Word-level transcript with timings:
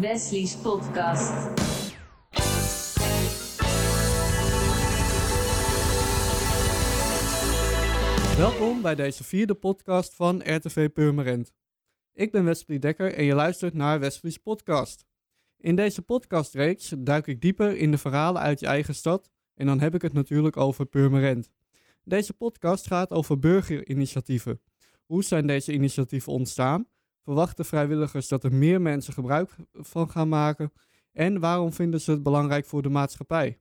Wesley's 0.00 0.56
podcast. 0.56 1.32
Welkom 8.36 8.82
bij 8.82 8.94
deze 8.94 9.24
vierde 9.24 9.54
podcast 9.54 10.14
van 10.14 10.42
RTV 10.44 10.88
Purmerend. 10.92 11.52
Ik 12.12 12.32
ben 12.32 12.44
Wesley 12.44 12.78
Dekker 12.78 13.14
en 13.14 13.24
je 13.24 13.34
luistert 13.34 13.74
naar 13.74 14.00
Wesley's 14.00 14.36
podcast. 14.36 15.06
In 15.56 15.76
deze 15.76 16.02
podcastreeks 16.02 16.94
duik 16.98 17.26
ik 17.26 17.40
dieper 17.40 17.76
in 17.76 17.90
de 17.90 17.98
verhalen 17.98 18.42
uit 18.42 18.60
je 18.60 18.66
eigen 18.66 18.94
stad 18.94 19.30
en 19.54 19.66
dan 19.66 19.80
heb 19.80 19.94
ik 19.94 20.02
het 20.02 20.12
natuurlijk 20.12 20.56
over 20.56 20.86
Purmerend. 20.86 21.50
Deze 22.04 22.32
podcast 22.32 22.86
gaat 22.86 23.10
over 23.10 23.38
burgerinitiatieven. 23.38 24.60
Hoe 25.06 25.24
zijn 25.24 25.46
deze 25.46 25.72
initiatieven 25.72 26.32
ontstaan? 26.32 26.86
Verwachten 27.28 27.64
vrijwilligers 27.64 28.28
dat 28.28 28.44
er 28.44 28.54
meer 28.54 28.80
mensen 28.80 29.12
gebruik 29.12 29.56
van 29.72 30.10
gaan 30.10 30.28
maken? 30.28 30.72
En 31.12 31.40
waarom 31.40 31.72
vinden 31.72 32.00
ze 32.00 32.10
het 32.10 32.22
belangrijk 32.22 32.66
voor 32.66 32.82
de 32.82 32.88
maatschappij? 32.88 33.60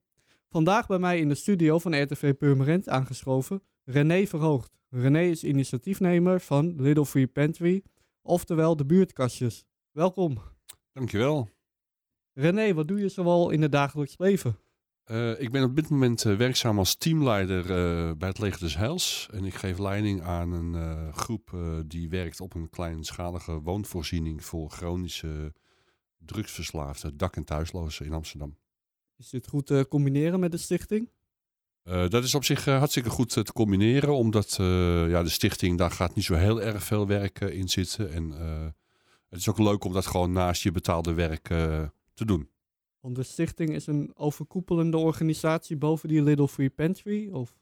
Vandaag 0.49 0.87
bij 0.87 0.99
mij 0.99 1.19
in 1.19 1.27
de 1.27 1.35
studio 1.35 1.79
van 1.79 2.01
RTV 2.01 2.33
Purmerend 2.33 2.89
aangeschoven 2.89 3.61
René 3.83 4.25
Verhoogd. 4.25 4.77
René 4.89 5.21
is 5.21 5.43
initiatiefnemer 5.43 6.41
van 6.41 6.81
Little 6.81 7.05
Free 7.05 7.27
Pantry, 7.27 7.83
oftewel 8.21 8.75
de 8.75 8.85
buurtkastjes. 8.85 9.65
Welkom. 9.91 10.37
Dankjewel. 10.93 11.49
René, 12.33 12.73
wat 12.73 12.87
doe 12.87 12.99
je 12.99 13.09
zoal 13.09 13.49
in 13.49 13.61
het 13.61 13.71
dagelijks 13.71 14.17
leven? 14.17 14.59
Uh, 15.11 15.41
ik 15.41 15.51
ben 15.51 15.63
op 15.63 15.75
dit 15.75 15.89
moment 15.89 16.25
uh, 16.25 16.37
werkzaam 16.37 16.77
als 16.77 16.95
teamleider 16.95 17.59
uh, 17.59 18.11
bij 18.17 18.27
het 18.27 18.39
Leger 18.39 18.59
des 18.59 18.75
Heils. 18.75 19.29
En 19.31 19.45
ik 19.45 19.53
geef 19.53 19.77
leiding 19.77 20.21
aan 20.21 20.51
een 20.51 21.13
groep 21.13 21.57
die 21.85 22.09
werkt 22.09 22.41
op 22.41 22.53
een 22.53 22.69
kleinschalige 22.69 23.61
woonvoorziening 23.61 24.45
voor 24.45 24.69
chronische 24.69 25.53
drugsverslaafden, 26.17 27.17
dak- 27.17 27.35
en 27.35 27.43
thuislozen 27.43 28.05
in 28.05 28.13
Amsterdam. 28.13 28.57
Is 29.17 29.29
dit 29.29 29.47
goed 29.47 29.65
te 29.65 29.85
combineren 29.89 30.39
met 30.39 30.51
de 30.51 30.57
stichting? 30.57 31.09
dat 31.83 32.23
is 32.23 32.35
op 32.35 32.43
zich 32.43 32.65
hartstikke 32.65 33.09
goed 33.09 33.29
te 33.29 33.53
combineren, 33.53 34.15
omdat 34.15 34.55
ja, 35.09 35.23
de 35.23 35.29
stichting, 35.29 35.77
daar 35.77 35.91
gaat 35.91 36.15
niet 36.15 36.25
zo 36.25 36.33
heel 36.33 36.61
erg 36.61 36.83
veel 36.83 37.07
werk 37.07 37.39
in 37.39 37.69
zitten. 37.69 38.11
En 38.11 38.31
het 39.29 39.39
is 39.39 39.49
ook 39.49 39.59
leuk 39.59 39.83
om 39.83 39.93
dat 39.93 40.05
gewoon 40.05 40.31
naast 40.31 40.63
je 40.63 40.71
betaalde 40.71 41.13
werk 41.13 41.43
te 42.13 42.25
doen. 42.25 42.49
Want 42.99 43.15
de 43.15 43.23
stichting 43.23 43.69
is 43.69 43.87
een 43.87 44.11
overkoepelende 44.15 44.97
organisatie 44.97 45.77
boven 45.77 46.09
die 46.09 46.21
Little 46.21 46.47
Free 46.47 46.69
Pantry? 46.69 47.29
Of? 47.31 47.55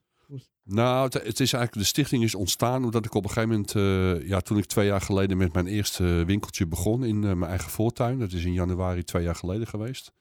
Nou, 0.64 1.04
het, 1.04 1.40
is 1.40 1.54
eigenlijk, 1.54 1.74
de 1.74 1.84
stichting 1.84 2.24
is 2.24 2.36
ontstaan 2.36 2.84
omdat 2.84 3.06
ik 3.06 3.14
op 3.14 3.24
een 3.24 3.30
gegeven 3.30 3.50
moment, 3.50 3.74
uh, 3.74 4.28
ja, 4.28 4.40
toen 4.40 4.58
ik 4.58 4.66
twee 4.66 4.88
jaar 4.88 5.02
geleden 5.02 5.38
met 5.38 5.54
mijn 5.54 5.68
eerste 5.68 6.24
winkeltje 6.26 6.68
begon 6.68 7.04
in 7.04 7.16
uh, 7.16 7.34
mijn 7.34 7.50
eigen 7.50 7.70
voortuin. 7.70 8.20
Dat 8.20 8.32
is 8.32 8.46
in 8.46 8.54
januari 8.54 9.04
twee 9.04 9.24
jaar 9.24 9.36
geleden 9.36 9.68
geweest. 9.68 10.12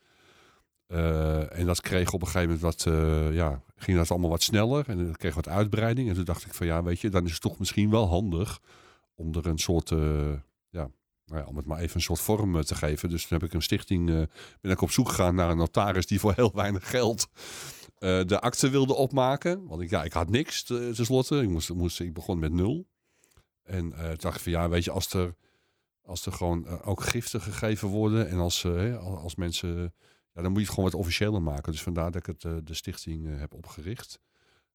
Uh, 0.88 1.58
en 1.58 1.66
dat 1.66 1.80
kreeg 1.80 2.12
op 2.12 2.20
een 2.20 2.26
gegeven 2.26 2.54
moment 2.54 2.84
wat, 2.84 2.94
ja, 3.34 3.62
ging 3.76 3.96
dat 3.96 4.10
allemaal 4.10 4.30
wat 4.30 4.42
sneller 4.42 4.84
en 4.88 5.06
dat 5.06 5.16
kreeg 5.16 5.34
wat 5.34 5.48
uitbreiding. 5.48 6.08
En 6.08 6.14
toen 6.14 6.24
dacht 6.24 6.44
ik 6.46 6.54
van 6.54 6.66
ja, 6.66 6.82
weet 6.82 7.00
je, 7.00 7.08
dan 7.08 7.24
is 7.24 7.32
het 7.32 7.40
toch 7.40 7.58
misschien 7.58 7.90
wel 7.90 8.08
handig 8.08 8.60
om 9.14 9.34
er 9.34 9.46
een 9.46 9.58
soort, 9.58 9.92
nou 11.26 11.46
om 11.46 11.56
het 11.56 11.66
maar 11.66 11.78
even 11.78 11.96
een 11.96 12.02
soort 12.02 12.20
vorm 12.20 12.62
te 12.62 12.74
geven. 12.74 13.08
Dus 13.08 13.26
toen 13.26 13.38
heb 13.38 13.48
ik 13.48 13.54
een 13.54 13.62
stichting, 13.62 14.08
uh, 14.08 14.22
ben 14.60 14.70
ik 14.70 14.80
op 14.80 14.90
zoek 14.90 15.08
gegaan 15.08 15.34
naar 15.34 15.50
een 15.50 15.56
notaris 15.56 16.06
die 16.06 16.20
voor 16.20 16.32
heel 16.34 16.52
weinig 16.54 16.90
geld 16.90 17.28
uh, 17.98 18.24
de 18.24 18.40
akte 18.40 18.70
wilde 18.70 18.94
opmaken. 18.94 19.66
Want 19.66 19.80
ik, 19.80 19.90
ja, 19.90 20.04
ik 20.04 20.12
had 20.12 20.30
niks 20.30 20.62
tenslotte. 20.62 21.42
Ik, 21.42 21.48
moest, 21.48 21.72
moest, 21.72 22.00
ik 22.00 22.14
begon 22.14 22.38
met 22.38 22.52
nul. 22.52 22.86
En 23.62 23.86
uh, 23.86 23.98
toen 23.98 24.16
dacht 24.18 24.36
ik 24.36 24.42
van 24.42 24.52
ja, 24.52 24.68
weet 24.68 24.84
je, 24.84 24.90
als 24.90 25.12
er, 25.12 25.34
als 26.02 26.26
er 26.26 26.32
gewoon 26.32 26.82
ook 26.82 27.02
giften 27.02 27.40
gegeven 27.40 27.88
worden 27.88 28.28
en 28.28 28.38
als, 28.38 28.66
als 29.00 29.34
mensen, 29.34 29.94
ja, 30.32 30.42
dan 30.42 30.50
moet 30.50 30.60
je 30.60 30.66
het 30.66 30.74
gewoon 30.74 30.90
wat 30.90 31.00
officiëler 31.00 31.42
maken. 31.42 31.72
Dus 31.72 31.82
vandaar 31.82 32.10
dat 32.10 32.26
ik 32.26 32.38
het, 32.40 32.66
de 32.66 32.74
stichting 32.74 33.38
heb 33.38 33.54
opgericht. 33.54 34.20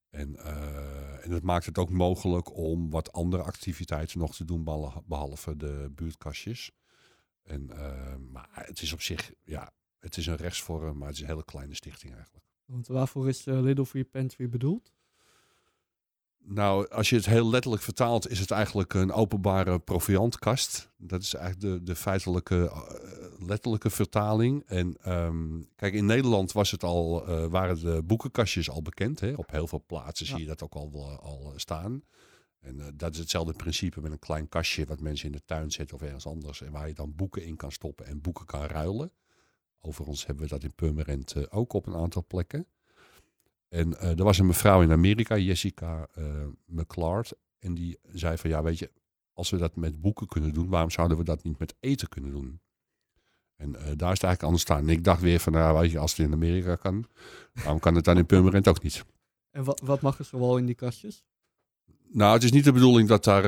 En, 0.09 0.33
uh, 0.35 1.25
en 1.25 1.31
het 1.31 1.43
maakt 1.43 1.65
het 1.65 1.77
ook 1.77 1.89
mogelijk 1.89 2.55
om 2.55 2.89
wat 2.89 3.11
andere 3.11 3.43
activiteiten 3.43 4.19
nog 4.19 4.35
te 4.35 4.45
doen, 4.45 4.63
behalve 5.05 5.55
de 5.57 5.91
buurtkastjes. 5.95 6.71
En, 7.43 7.69
uh, 7.71 8.15
maar 8.31 8.49
het 8.51 8.81
is 8.81 8.93
op 8.93 9.01
zich, 9.01 9.33
ja, 9.43 9.71
het 9.99 10.17
is 10.17 10.25
een 10.25 10.35
rechtsvorm, 10.35 10.97
maar 10.97 11.07
het 11.07 11.15
is 11.15 11.21
een 11.21 11.29
hele 11.29 11.45
kleine 11.45 11.75
stichting 11.75 12.13
eigenlijk. 12.13 12.45
Want 12.65 12.87
waarvoor 12.87 13.27
is 13.27 13.47
uh, 13.47 13.59
Little 13.59 13.85
Free 13.85 14.03
Pantry 14.03 14.49
bedoeld? 14.49 14.91
Nou, 16.37 16.89
als 16.89 17.09
je 17.09 17.15
het 17.15 17.25
heel 17.25 17.49
letterlijk 17.49 17.83
vertaalt, 17.83 18.29
is 18.29 18.39
het 18.39 18.51
eigenlijk 18.51 18.93
een 18.93 19.11
openbare 19.11 19.79
proviantkast. 19.79 20.91
Dat 20.97 21.21
is 21.21 21.33
eigenlijk 21.33 21.73
de, 21.73 21.83
de 21.83 21.95
feitelijke, 21.95 22.71
letterlijke 23.45 23.89
vertaling. 23.89 24.63
En 24.65 25.11
um, 25.13 25.67
kijk, 25.75 25.93
in 25.93 26.05
Nederland 26.05 26.51
was 26.51 26.71
het 26.71 26.83
al, 26.83 27.29
uh, 27.29 27.45
waren 27.45 27.81
de 27.81 28.03
boekenkastjes 28.03 28.69
al 28.69 28.81
bekend. 28.81 29.19
Hè? 29.19 29.33
Op 29.33 29.51
heel 29.51 29.67
veel 29.67 29.83
plaatsen 29.85 30.25
ja. 30.25 30.31
zie 30.31 30.41
je 30.41 30.47
dat 30.47 30.63
ook 30.63 30.73
al, 30.73 31.19
al 31.21 31.53
staan. 31.55 32.03
En 32.59 32.93
dat 32.95 33.13
is 33.13 33.19
hetzelfde 33.19 33.53
principe 33.53 34.01
met 34.01 34.11
een 34.11 34.19
klein 34.19 34.49
kastje 34.49 34.85
wat 34.85 34.99
mensen 34.99 35.25
in 35.25 35.31
de 35.31 35.45
tuin 35.45 35.71
zetten 35.71 35.95
of 35.95 36.01
ergens 36.01 36.27
anders. 36.27 36.61
En 36.61 36.71
waar 36.71 36.87
je 36.87 36.93
dan 36.93 37.15
boeken 37.15 37.45
in 37.45 37.55
kan 37.55 37.71
stoppen 37.71 38.05
en 38.05 38.21
boeken 38.21 38.45
kan 38.45 38.65
ruilen. 38.65 39.11
Overigens 39.81 40.25
hebben 40.25 40.43
we 40.43 40.49
dat 40.49 40.63
in 40.63 40.73
Purmerend 40.73 41.51
ook 41.51 41.73
op 41.73 41.87
een 41.87 41.95
aantal 41.95 42.25
plekken. 42.27 42.67
En 43.69 43.89
uh, 43.89 44.17
er 44.17 44.23
was 44.23 44.37
een 44.37 44.45
mevrouw 44.45 44.81
in 44.81 44.91
Amerika, 44.91 45.37
Jessica 45.37 46.07
McClard. 46.65 47.33
En 47.59 47.73
die 47.73 47.99
zei 48.11 48.37
van 48.37 48.49
ja, 48.49 48.63
weet 48.63 48.79
je, 48.79 48.91
als 49.33 49.49
we 49.49 49.57
dat 49.57 49.75
met 49.75 50.01
boeken 50.01 50.27
kunnen 50.27 50.53
doen, 50.53 50.69
waarom 50.69 50.89
zouden 50.89 51.17
we 51.17 51.23
dat 51.23 51.43
niet 51.43 51.59
met 51.59 51.75
eten 51.79 52.09
kunnen 52.09 52.31
doen? 52.31 52.59
En 53.59 53.69
uh, 53.69 53.75
daar 53.75 53.87
is 53.87 53.93
het 53.93 54.03
eigenlijk 54.03 54.43
anders 54.43 54.61
staan. 54.61 54.81
En 54.81 54.89
ik 54.89 55.03
dacht 55.03 55.21
weer 55.21 55.39
van, 55.39 55.53
nou, 55.53 55.79
weet 55.79 55.91
je, 55.91 55.99
als 55.99 56.11
het 56.11 56.25
in 56.25 56.33
Amerika 56.33 56.75
kan, 56.75 57.05
waarom 57.53 57.79
kan 57.79 57.95
het 57.95 58.05
dan 58.05 58.17
in 58.17 58.25
Purmerend 58.25 58.67
ook 58.67 58.83
niet? 58.83 59.05
En 59.51 59.63
wat, 59.63 59.81
wat 59.83 60.01
mag 60.01 60.19
er 60.19 60.25
zoal 60.25 60.57
in 60.57 60.65
die 60.65 60.75
kastjes? 60.75 61.23
Nou, 62.11 62.33
het 62.33 62.43
is 62.43 62.51
niet 62.51 62.63
de 62.63 62.71
bedoeling 62.71 63.07
dat 63.07 63.23
daar 63.23 63.47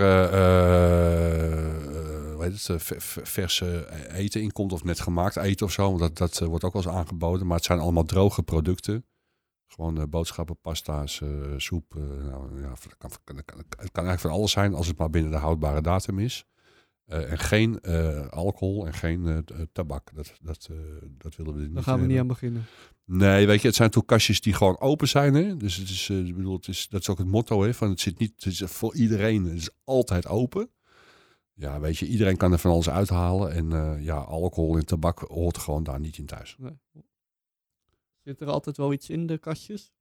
weet 2.38 2.68
het, 2.68 2.84
verse 3.24 3.88
eten 4.12 4.42
in 4.42 4.52
komt 4.52 4.74
of 4.74 4.84
net 4.84 5.00
gemaakt 5.00 5.36
eten 5.36 5.66
of 5.66 5.72
zo. 5.72 5.98
Want 5.98 6.00
dat, 6.00 6.18
dat 6.18 6.48
wordt 6.50 6.64
ook 6.64 6.74
wel 6.74 6.84
eens 6.84 6.92
aangeboden. 6.92 7.48
Maar 7.48 7.56
het 7.56 7.66
zijn 7.66 7.80
allemaal 7.80 8.06
droge 8.06 8.44
producten. 8.44 9.06
Gewoon 9.68 9.98
uh, 9.98 10.04
boodschappen, 10.10 10.58
pasta's, 10.62 11.20
uh, 11.20 11.30
soep. 11.58 11.96
Uh, 11.96 12.04
nou, 12.04 12.62
ja, 12.62 12.70
het, 12.70 12.98
kan, 12.98 13.12
het 13.30 13.92
kan 13.92 14.06
eigenlijk 14.06 14.20
van 14.20 14.32
alles 14.32 14.52
zijn 14.52 14.74
als 14.74 14.88
het 14.88 14.98
maar 14.98 15.10
binnen 15.10 15.32
de 15.32 15.38
houdbare 15.38 15.82
datum 15.82 16.20
is. 16.20 16.46
En 17.12 17.38
geen 17.40 17.82
alcohol 18.30 18.86
en 18.86 18.94
geen 18.94 19.46
tabak. 19.72 20.12
Dat, 20.16 20.34
dat, 20.42 20.70
dat 21.18 21.36
willen 21.36 21.56
we 21.56 21.62
niet. 21.62 21.74
Daar 21.74 21.84
gaan 21.84 22.00
we 22.00 22.06
niet 22.06 22.20
aan 22.20 22.28
beginnen. 22.28 22.66
Nee, 23.06 23.48
weet 23.48 23.62
je, 23.62 23.68
het 23.68 23.76
zijn 23.76 23.90
toch 23.90 24.06
kastjes 24.06 24.42
die 24.42 24.54
gewoon 24.54 24.80
open 24.80 25.08
zijn. 25.08 25.34
Hè? 25.34 25.58
Dus 25.58 25.76
het 25.76 25.90
is, 25.90 26.10
ik 26.10 26.36
bedoel, 26.36 26.56
het 26.56 26.68
is, 26.68 26.88
dat 26.88 27.02
is 27.02 27.10
ook 27.10 27.18
het 27.18 27.28
motto. 27.28 27.64
Hè? 27.64 27.74
Van 27.74 27.90
het 27.90 28.00
zit 28.00 28.20
niet, 28.20 28.44
het 28.44 28.54
is 28.54 28.62
voor 28.66 28.96
iedereen. 28.96 29.46
Het 29.46 29.58
is 29.58 29.70
altijd 29.84 30.28
open. 30.28 30.70
Ja, 31.54 31.80
weet 31.80 31.98
je, 31.98 32.08
iedereen 32.08 32.38
kan 32.38 32.52
er 32.52 32.60
van 32.60 32.72
alles 32.72 32.90
uithalen. 32.90 33.52
En 33.52 34.02
ja, 34.04 34.16
alcohol 34.16 34.78
en 34.78 34.86
tabak 34.86 35.20
hoort 35.20 35.58
gewoon 35.58 35.84
daar 35.84 36.00
niet 36.00 36.18
in 36.18 36.26
thuis. 36.26 36.56
Nee. 36.60 36.80
Zit 38.24 38.42
er 38.42 38.48
altijd 38.48 38.78
wel 38.78 38.94
iets 38.94 39.10
in 39.10 39.28
de 39.28 39.38
kastjes? 39.38 39.92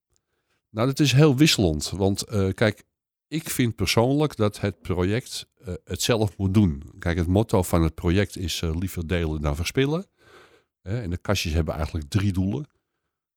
Nou, 0.71 0.87
dat 0.87 1.01
is 1.01 1.13
heel 1.13 1.37
wisselend. 1.37 1.91
Want 1.91 2.33
uh, 2.33 2.53
kijk, 2.53 2.85
ik 3.31 3.51
vind 3.51 3.77
persoonlijk 3.77 4.37
dat 4.37 4.61
het 4.61 4.83
project 4.83 5.47
uh, 5.61 5.75
het 5.85 6.03
zelf 6.03 6.37
moet 6.37 6.55
doen. 6.55 6.83
Kijk, 6.99 7.19
het 7.19 7.27
motto 7.27 7.63
van 7.63 7.83
het 7.83 7.95
project 7.95 8.37
is 8.37 8.61
uh, 8.61 8.77
liever 8.77 9.07
delen 9.07 9.41
dan 9.41 9.57
verspillen. 9.57 10.07
en 10.83 11.11
de 11.11 11.17
kastjes 11.17 11.53
hebben 11.53 11.75
eigenlijk 11.75 12.09
drie 12.09 12.33
doelen. 12.33 12.69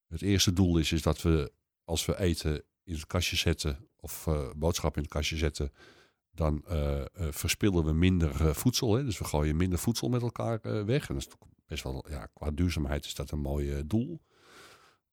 Het 0.08 0.22
eerste 0.22 0.54
doel 0.54 0.78
is, 0.78 0.92
is 0.92 1.02
dat 1.02 1.22
we, 1.22 1.52
als 1.84 2.06
we 2.06 2.20
eten 2.20 2.64
in 2.84 2.94
het 2.94 3.08
kastje 3.08 3.36
zetten, 3.36 3.88
of 4.00 4.28
boodschappen 4.56 5.02
in 5.02 5.08
het 5.08 5.18
kastje 5.18 5.38
zetten, 5.38 5.72
dan 6.32 6.64
verspillen 7.16 7.86
we 7.86 7.94
minder 7.94 8.56
voedsel. 8.56 8.94
Hè? 8.96 9.06
Dus 9.06 9.18
we 9.18 9.24
gooien 9.24 9.56
minder 9.56 9.80
voedsel 9.80 10.10
met 10.10 10.22
elkaar 10.22 10.86
weg. 10.86 11.10
En 11.10 11.16
dat 11.16 11.24
is 11.24 11.34
best 11.66 11.84
wel, 11.84 12.06
ja, 12.10 12.26
qua 12.26 12.52
duurzaamheid 12.52 13.06
is 13.06 13.16
dat 13.16 13.32
een 13.32 13.40
mooi 13.40 13.88
doel. 13.88 14.22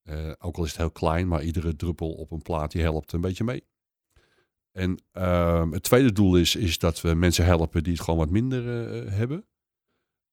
Uh, 0.05 0.33
ook 0.39 0.57
al 0.57 0.65
is 0.65 0.71
het 0.71 0.79
heel 0.79 0.91
klein, 0.91 1.29
maar 1.29 1.43
iedere 1.43 1.77
druppel 1.77 2.13
op 2.13 2.31
een 2.31 2.43
plaat 2.43 2.73
die 2.73 2.83
helpt 2.83 3.13
een 3.13 3.21
beetje 3.21 3.45
mee. 3.45 3.65
En 4.73 5.03
uh, 5.19 5.71
het 5.71 5.83
tweede 5.83 6.13
doel 6.13 6.37
is, 6.37 6.57
is 6.57 6.79
dat 6.79 7.01
we 7.01 7.15
mensen 7.15 7.45
helpen 7.45 7.83
die 7.83 7.93
het 7.93 8.03
gewoon 8.03 8.19
wat 8.19 8.31
minder 8.31 8.65
uh, 8.65 9.13
hebben. 9.13 9.45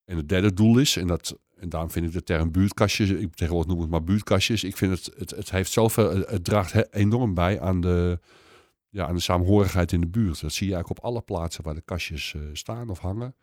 En 0.05 0.17
het 0.17 0.29
derde 0.29 0.53
doel 0.53 0.77
is, 0.77 0.95
en, 0.95 1.07
dat, 1.07 1.39
en 1.55 1.69
daarom 1.69 1.91
vind 1.91 2.05
ik 2.05 2.11
de 2.11 2.23
term 2.23 2.51
buurtkastjes, 2.51 3.09
ik 3.09 3.35
tegenwoordig 3.35 3.71
noem 3.71 3.81
het 3.81 3.89
maar 3.89 4.03
buurtkastjes. 4.03 4.63
Ik 4.63 4.77
vind 4.77 4.91
het, 4.91 5.15
het, 5.17 5.29
het 5.29 5.51
heeft 5.51 5.71
zoveel, 5.71 6.15
het 6.15 6.43
draagt 6.43 6.93
enorm 6.93 7.33
bij 7.33 7.61
aan 7.61 7.81
de, 7.81 8.19
ja, 8.89 9.07
aan 9.07 9.15
de 9.15 9.21
saamhorigheid 9.21 9.91
in 9.91 10.01
de 10.01 10.07
buurt. 10.07 10.41
Dat 10.41 10.53
zie 10.53 10.67
je 10.67 10.73
eigenlijk 10.73 11.03
op 11.03 11.09
alle 11.09 11.21
plaatsen 11.21 11.63
waar 11.63 11.75
de 11.75 11.81
kastjes 11.81 12.33
uh, 12.33 12.41
staan 12.53 12.89
of 12.89 12.99
hangen. 12.99 13.35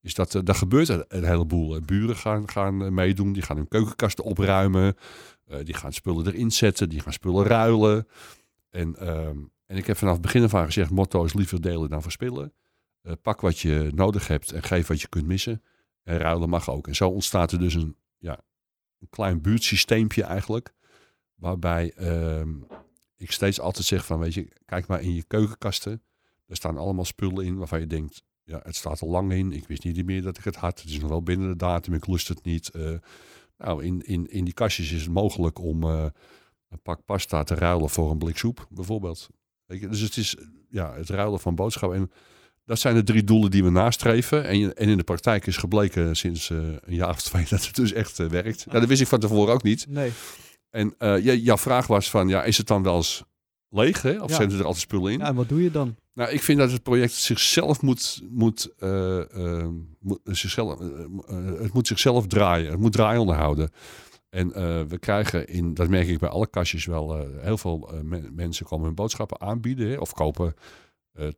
Is 0.00 0.14
dat, 0.14 0.40
daar 0.44 0.54
gebeurt 0.54 0.88
een, 0.88 1.04
een 1.08 1.24
heleboel. 1.24 1.80
Buren 1.80 2.16
gaan, 2.16 2.48
gaan 2.48 2.94
meedoen, 2.94 3.32
die 3.32 3.42
gaan 3.42 3.56
hun 3.56 3.68
keukenkasten 3.68 4.24
opruimen. 4.24 4.94
Die 5.62 5.74
gaan 5.74 5.92
spullen 5.92 6.26
erin 6.26 6.50
zetten, 6.50 6.88
die 6.88 7.00
gaan 7.00 7.12
spullen 7.12 7.44
ruilen. 7.44 8.06
En, 8.70 9.08
um, 9.08 9.52
en 9.72 9.78
ik 9.78 9.86
heb 9.86 9.96
vanaf 9.96 10.12
het 10.12 10.22
begin 10.22 10.42
af 10.42 10.54
aan 10.54 10.64
gezegd, 10.64 10.90
motto 10.90 11.24
is 11.24 11.34
liever 11.34 11.60
delen 11.60 11.88
dan 11.88 12.02
verspillen. 12.02 12.52
Uh, 13.02 13.12
pak 13.22 13.40
wat 13.40 13.58
je 13.58 13.90
nodig 13.94 14.28
hebt 14.28 14.52
en 14.52 14.62
geef 14.62 14.86
wat 14.86 15.00
je 15.00 15.08
kunt 15.08 15.26
missen. 15.26 15.62
En 16.02 16.18
ruilen 16.18 16.48
mag 16.48 16.70
ook. 16.70 16.88
En 16.88 16.94
zo 16.94 17.08
ontstaat 17.08 17.52
er 17.52 17.58
dus 17.58 17.74
een, 17.74 17.96
ja, 18.18 18.40
een 18.98 19.08
klein 19.10 19.40
buurtsysteempje 19.40 20.22
eigenlijk. 20.22 20.74
Waarbij 21.34 21.92
ehm, 21.92 22.50
ik 23.16 23.32
steeds 23.32 23.60
altijd 23.60 23.86
zeg 23.86 24.06
van, 24.06 24.18
weet 24.18 24.34
je, 24.34 24.48
kijk 24.64 24.86
maar 24.86 25.00
in 25.00 25.14
je 25.14 25.22
keukenkasten. 25.22 26.02
Er 26.46 26.56
staan 26.56 26.78
allemaal 26.78 27.04
spullen 27.04 27.44
in 27.44 27.56
waarvan 27.56 27.80
je 27.80 27.86
denkt, 27.86 28.22
ja, 28.42 28.60
het 28.62 28.76
staat 28.76 29.00
er 29.00 29.06
lang 29.06 29.32
in. 29.32 29.52
Ik 29.52 29.66
wist 29.66 29.84
niet 29.84 30.06
meer 30.06 30.22
dat 30.22 30.38
ik 30.38 30.44
het 30.44 30.56
had. 30.56 30.80
Het 30.80 30.90
is 30.90 31.00
nog 31.00 31.10
wel 31.10 31.22
binnen 31.22 31.48
de 31.48 31.56
datum, 31.56 31.94
ik 31.94 32.06
lust 32.06 32.28
het 32.28 32.44
niet. 32.44 32.70
Eh, 32.70 32.94
nou, 33.58 33.84
in, 33.84 34.00
in, 34.02 34.26
in 34.26 34.44
die 34.44 34.54
kastjes 34.54 34.92
is 34.92 35.02
het 35.02 35.12
mogelijk 35.12 35.58
om 35.58 35.82
eh, 35.82 36.06
een 36.68 36.82
pak 36.82 37.04
pasta 37.04 37.42
te 37.42 37.54
ruilen 37.54 37.90
voor 37.90 38.10
een 38.10 38.18
blik 38.18 38.36
soep, 38.36 38.66
bijvoorbeeld. 38.70 39.28
Je, 39.80 39.88
dus 39.88 40.00
het 40.00 40.16
is 40.16 40.36
ja, 40.70 40.94
het 40.94 41.08
ruilen 41.08 41.40
van 41.40 41.54
boodschappen. 41.54 41.98
En 41.98 42.10
dat 42.64 42.78
zijn 42.78 42.94
de 42.94 43.02
drie 43.02 43.24
doelen 43.24 43.50
die 43.50 43.64
we 43.64 43.70
nastreven. 43.70 44.44
En, 44.44 44.74
en 44.76 44.88
in 44.88 44.96
de 44.96 45.02
praktijk 45.02 45.46
is 45.46 45.56
gebleken 45.56 46.16
sinds 46.16 46.50
eh, 46.50 46.58
een 46.58 46.94
jaar 46.94 47.08
of 47.10 47.22
twee 47.22 47.46
dat 47.50 47.66
het 47.66 47.74
dus 47.74 47.92
echt 47.92 48.16
werkt. 48.16 48.64
Ja, 48.70 48.78
dat 48.80 48.88
wist 48.88 49.00
ik 49.00 49.06
van 49.06 49.20
tevoren 49.20 49.54
ook 49.54 49.62
niet. 49.62 49.86
Nee. 49.88 50.12
En 50.70 50.94
uh, 50.98 51.36
jouw 51.44 51.58
vraag 51.58 51.86
was 51.86 52.10
van, 52.10 52.28
ja, 52.28 52.44
is 52.44 52.58
het 52.58 52.66
dan 52.66 52.82
wel 52.82 52.96
eens 52.96 53.22
leeg? 53.68 54.02
Hè? 54.02 54.22
Of 54.22 54.30
Ja. 54.30 54.36
zijn 54.36 54.50
er 54.50 54.56
altijd 54.64 54.76
spullen 54.82 55.12
in? 55.12 55.18
Ja, 55.18 55.26
en 55.26 55.34
wat 55.34 55.48
doe 55.48 55.62
je 55.62 55.70
dan? 55.70 55.96
Nou, 56.14 56.30
ik 56.30 56.42
vind 56.42 56.58
dat 56.58 56.70
het 56.72 56.82
project 56.82 57.12
zichzelf 57.12 57.82
moet, 57.82 58.22
moet, 58.30 58.74
eh, 58.78 59.20
eh, 59.60 59.68
moet 60.00 60.20
zichzelf, 60.24 60.80
eh, 60.80 60.86
eh, 61.28 61.60
het 61.60 61.72
moet 61.72 61.86
zichzelf 61.86 62.26
draaien. 62.26 62.70
Het 62.70 62.80
moet 62.80 62.92
draai 62.92 63.18
onderhouden. 63.18 63.70
En 64.34 64.52
eh, 64.52 64.82
we 64.82 64.98
krijgen 64.98 65.46
in, 65.46 65.74
dat 65.74 65.88
merk 65.88 66.08
ik 66.08 66.18
bij 66.18 66.28
alle 66.28 66.46
kastjes 66.50 66.86
wel, 66.86 67.16
eh, 67.18 67.42
heel 67.44 67.58
veel 67.58 67.92
eh, 67.92 68.00
men- 68.00 68.34
mensen 68.34 68.66
komen 68.66 68.86
hun 68.86 68.94
boodschappen 68.94 69.40
aanbieden. 69.40 69.88
Hè, 69.90 69.96
of 69.98 70.12
kopen 70.12 70.54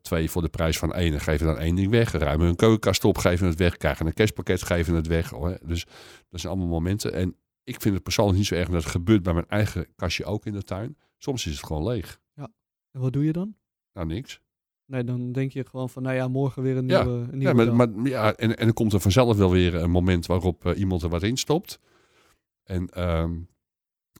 twee 0.02 0.30
voor 0.30 0.42
de 0.42 0.48
prijs 0.48 0.78
van 0.78 0.92
één 0.94 1.12
en 1.12 1.20
geven 1.20 1.46
dan 1.46 1.58
één 1.58 1.74
ding 1.76 1.90
weg. 1.90 2.12
Ruimen 2.12 2.46
hun 2.46 2.56
keukenkast 2.56 3.04
op, 3.04 3.18
geven 3.18 3.46
het 3.46 3.58
weg. 3.58 3.76
Krijgen 3.76 4.06
een 4.06 4.12
kerstpakket, 4.12 4.62
geven 4.62 4.94
het 4.94 5.06
weg. 5.06 5.30
Hoor. 5.30 5.58
Dus 5.62 5.84
dat 6.28 6.40
zijn 6.40 6.52
allemaal 6.52 6.70
momenten. 6.70 7.12
En 7.12 7.36
ik 7.64 7.80
vind 7.80 7.94
het 7.94 8.02
persoonlijk 8.02 8.38
niet 8.38 8.46
zo 8.46 8.54
erg 8.54 8.68
dat 8.68 8.82
het 8.82 8.90
gebeurt 8.90 9.22
bij 9.22 9.32
mijn 9.32 9.48
eigen 9.48 9.86
kastje 9.96 10.24
ook 10.24 10.46
in 10.46 10.52
de 10.52 10.62
tuin. 10.62 10.96
Soms 11.18 11.46
is 11.46 11.56
het 11.56 11.66
gewoon 11.66 11.84
leeg. 11.88 12.20
En 12.34 13.00
wat 13.00 13.12
doe 13.12 13.24
je 13.24 13.32
dan? 13.32 13.56
Nou, 13.92 14.06
niks. 14.06 14.40
Nee, 14.86 15.04
dan 15.04 15.32
denk 15.32 15.52
je 15.52 15.64
gewoon 15.64 15.90
van, 15.90 16.02
nou 16.02 16.14
ja, 16.14 16.28
morgen 16.28 16.62
weer 16.62 16.76
een 16.76 16.88
Ja. 16.88 17.02
nieuwe, 17.04 17.18
een 17.32 17.38
nieuwe 17.38 17.64
Ja, 17.64 17.72
maar, 17.72 17.88
maar, 17.88 18.06
ja 18.08 18.34
en, 18.34 18.56
en 18.56 18.64
dan 18.64 18.74
komt 18.74 18.92
er 18.92 19.00
vanzelf 19.00 19.36
wel 19.36 19.50
weer 19.50 19.74
een 19.74 19.90
moment 19.90 20.26
waarop 20.26 20.72
iemand 20.76 21.02
er 21.02 21.08
wat 21.08 21.22
in 21.22 21.36
stopt. 21.36 21.78
En 22.64 22.88
ehm, 22.88 23.40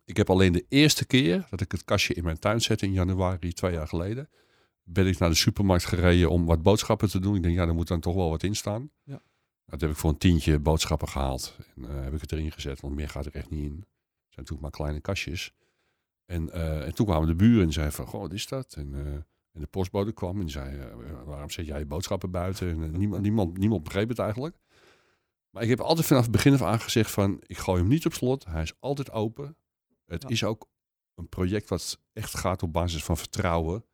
ik 0.05 0.17
heb 0.17 0.31
alleen 0.31 0.53
de 0.53 0.67
eerste 0.69 1.07
keer 1.07 1.47
dat 1.51 1.61
ik 1.61 1.73
het 1.73 1.85
kastje 1.85 2.15
in 2.15 2.25
mijn 2.25 2.39
tuin 2.39 2.61
zette 2.61 2.87
in 2.87 2.93
januari 2.93 3.53
twee 3.53 3.73
jaar 3.73 3.89
geleden. 3.89 4.29
Ben 4.83 5.07
ik 5.07 5.19
naar 5.19 5.29
de 5.29 5.35
supermarkt 5.35 5.85
gereden 5.85 6.31
om 6.31 6.47
wat 6.47 6.63
boodschappen 6.63 7.09
te 7.09 7.19
doen. 7.19 7.37
Ik 7.37 7.43
denk, 7.43 7.55
ja, 7.55 7.67
er 7.67 7.75
moet 7.75 7.89
dan 7.89 8.01
toch 8.01 8.15
wel 8.15 8.31
wat 8.31 8.43
in 8.43 8.57
staan. 8.57 8.91
Ja. 9.03 9.13
Nou, 9.13 9.23
dat 9.67 9.81
heb 9.81 9.91
ik 9.91 9.97
voor 9.97 10.11
een 10.11 10.19
tientje 10.19 10.59
boodschappen 10.59 11.09
gehaald. 11.09 11.57
En 11.77 11.85
eh, 11.85 12.03
heb 12.03 12.15
ik 12.15 12.21
het 12.21 12.33
erin 12.33 12.53
gezet, 12.53 12.81
want 12.81 12.95
meer 12.95 13.09
gaat 13.09 13.27
er 13.27 13.35
echt 13.35 13.51
niet 13.51 13.65
in. 13.65 13.77
Het 13.77 14.35
zijn 14.35 14.47
natuurlijk 14.47 14.61
maar 14.61 14.71
kleine 14.71 15.01
kastjes. 15.01 15.53
En, 16.27 16.51
eh, 16.51 16.87
en 16.87 16.95
toen 16.95 17.07
kwamen 17.07 17.29
de 17.29 17.35
buren 17.35 17.65
en 17.65 17.73
zeiden 17.73 17.95
van, 17.95 18.07
goh, 18.07 18.21
wat 18.21 18.33
is 18.33 18.47
dat? 18.47 18.75
En, 18.75 18.95
eh, 18.95 19.13
en 19.53 19.61
de 19.61 19.67
postbode 19.67 20.13
kwam 20.13 20.41
en 20.41 20.51
zei, 20.51 20.79
waarom 21.25 21.51
zet 21.51 21.67
jij 21.67 21.79
je 21.79 21.87
boodschappen 21.87 22.31
buiten? 22.31 22.69
En, 22.69 22.99
niemand, 22.99 23.23
niemand, 23.23 23.59
niemand 23.59 23.83
begreep 23.83 24.09
het 24.09 24.19
eigenlijk. 24.19 24.57
Maar 25.55 25.63
ik 25.63 25.69
heb 25.69 25.81
altijd 25.81 26.07
vanaf 26.07 26.23
het 26.23 26.31
begin 26.33 26.53
af 26.53 26.63
aan 26.63 26.81
gezegd 26.81 27.11
van, 27.11 27.43
ik 27.47 27.59
gooi 27.59 27.81
hem 27.81 27.89
niet 27.89 28.07
op 28.07 28.13
slot. 28.13 28.45
Hij 28.45 28.63
is 28.63 28.73
altijd 28.81 29.11
open. 29.11 29.57
Het 30.07 30.23
Ja. 30.23 30.29
is 30.29 30.45
ook 30.45 30.69
een 31.15 31.29
project 31.29 31.69
wat 31.69 31.99
echt 32.13 32.37
gaat 32.39 32.63
op 32.63 32.73
basis 32.73 33.05
van 33.05 33.17
vertrouwen. 33.17 33.85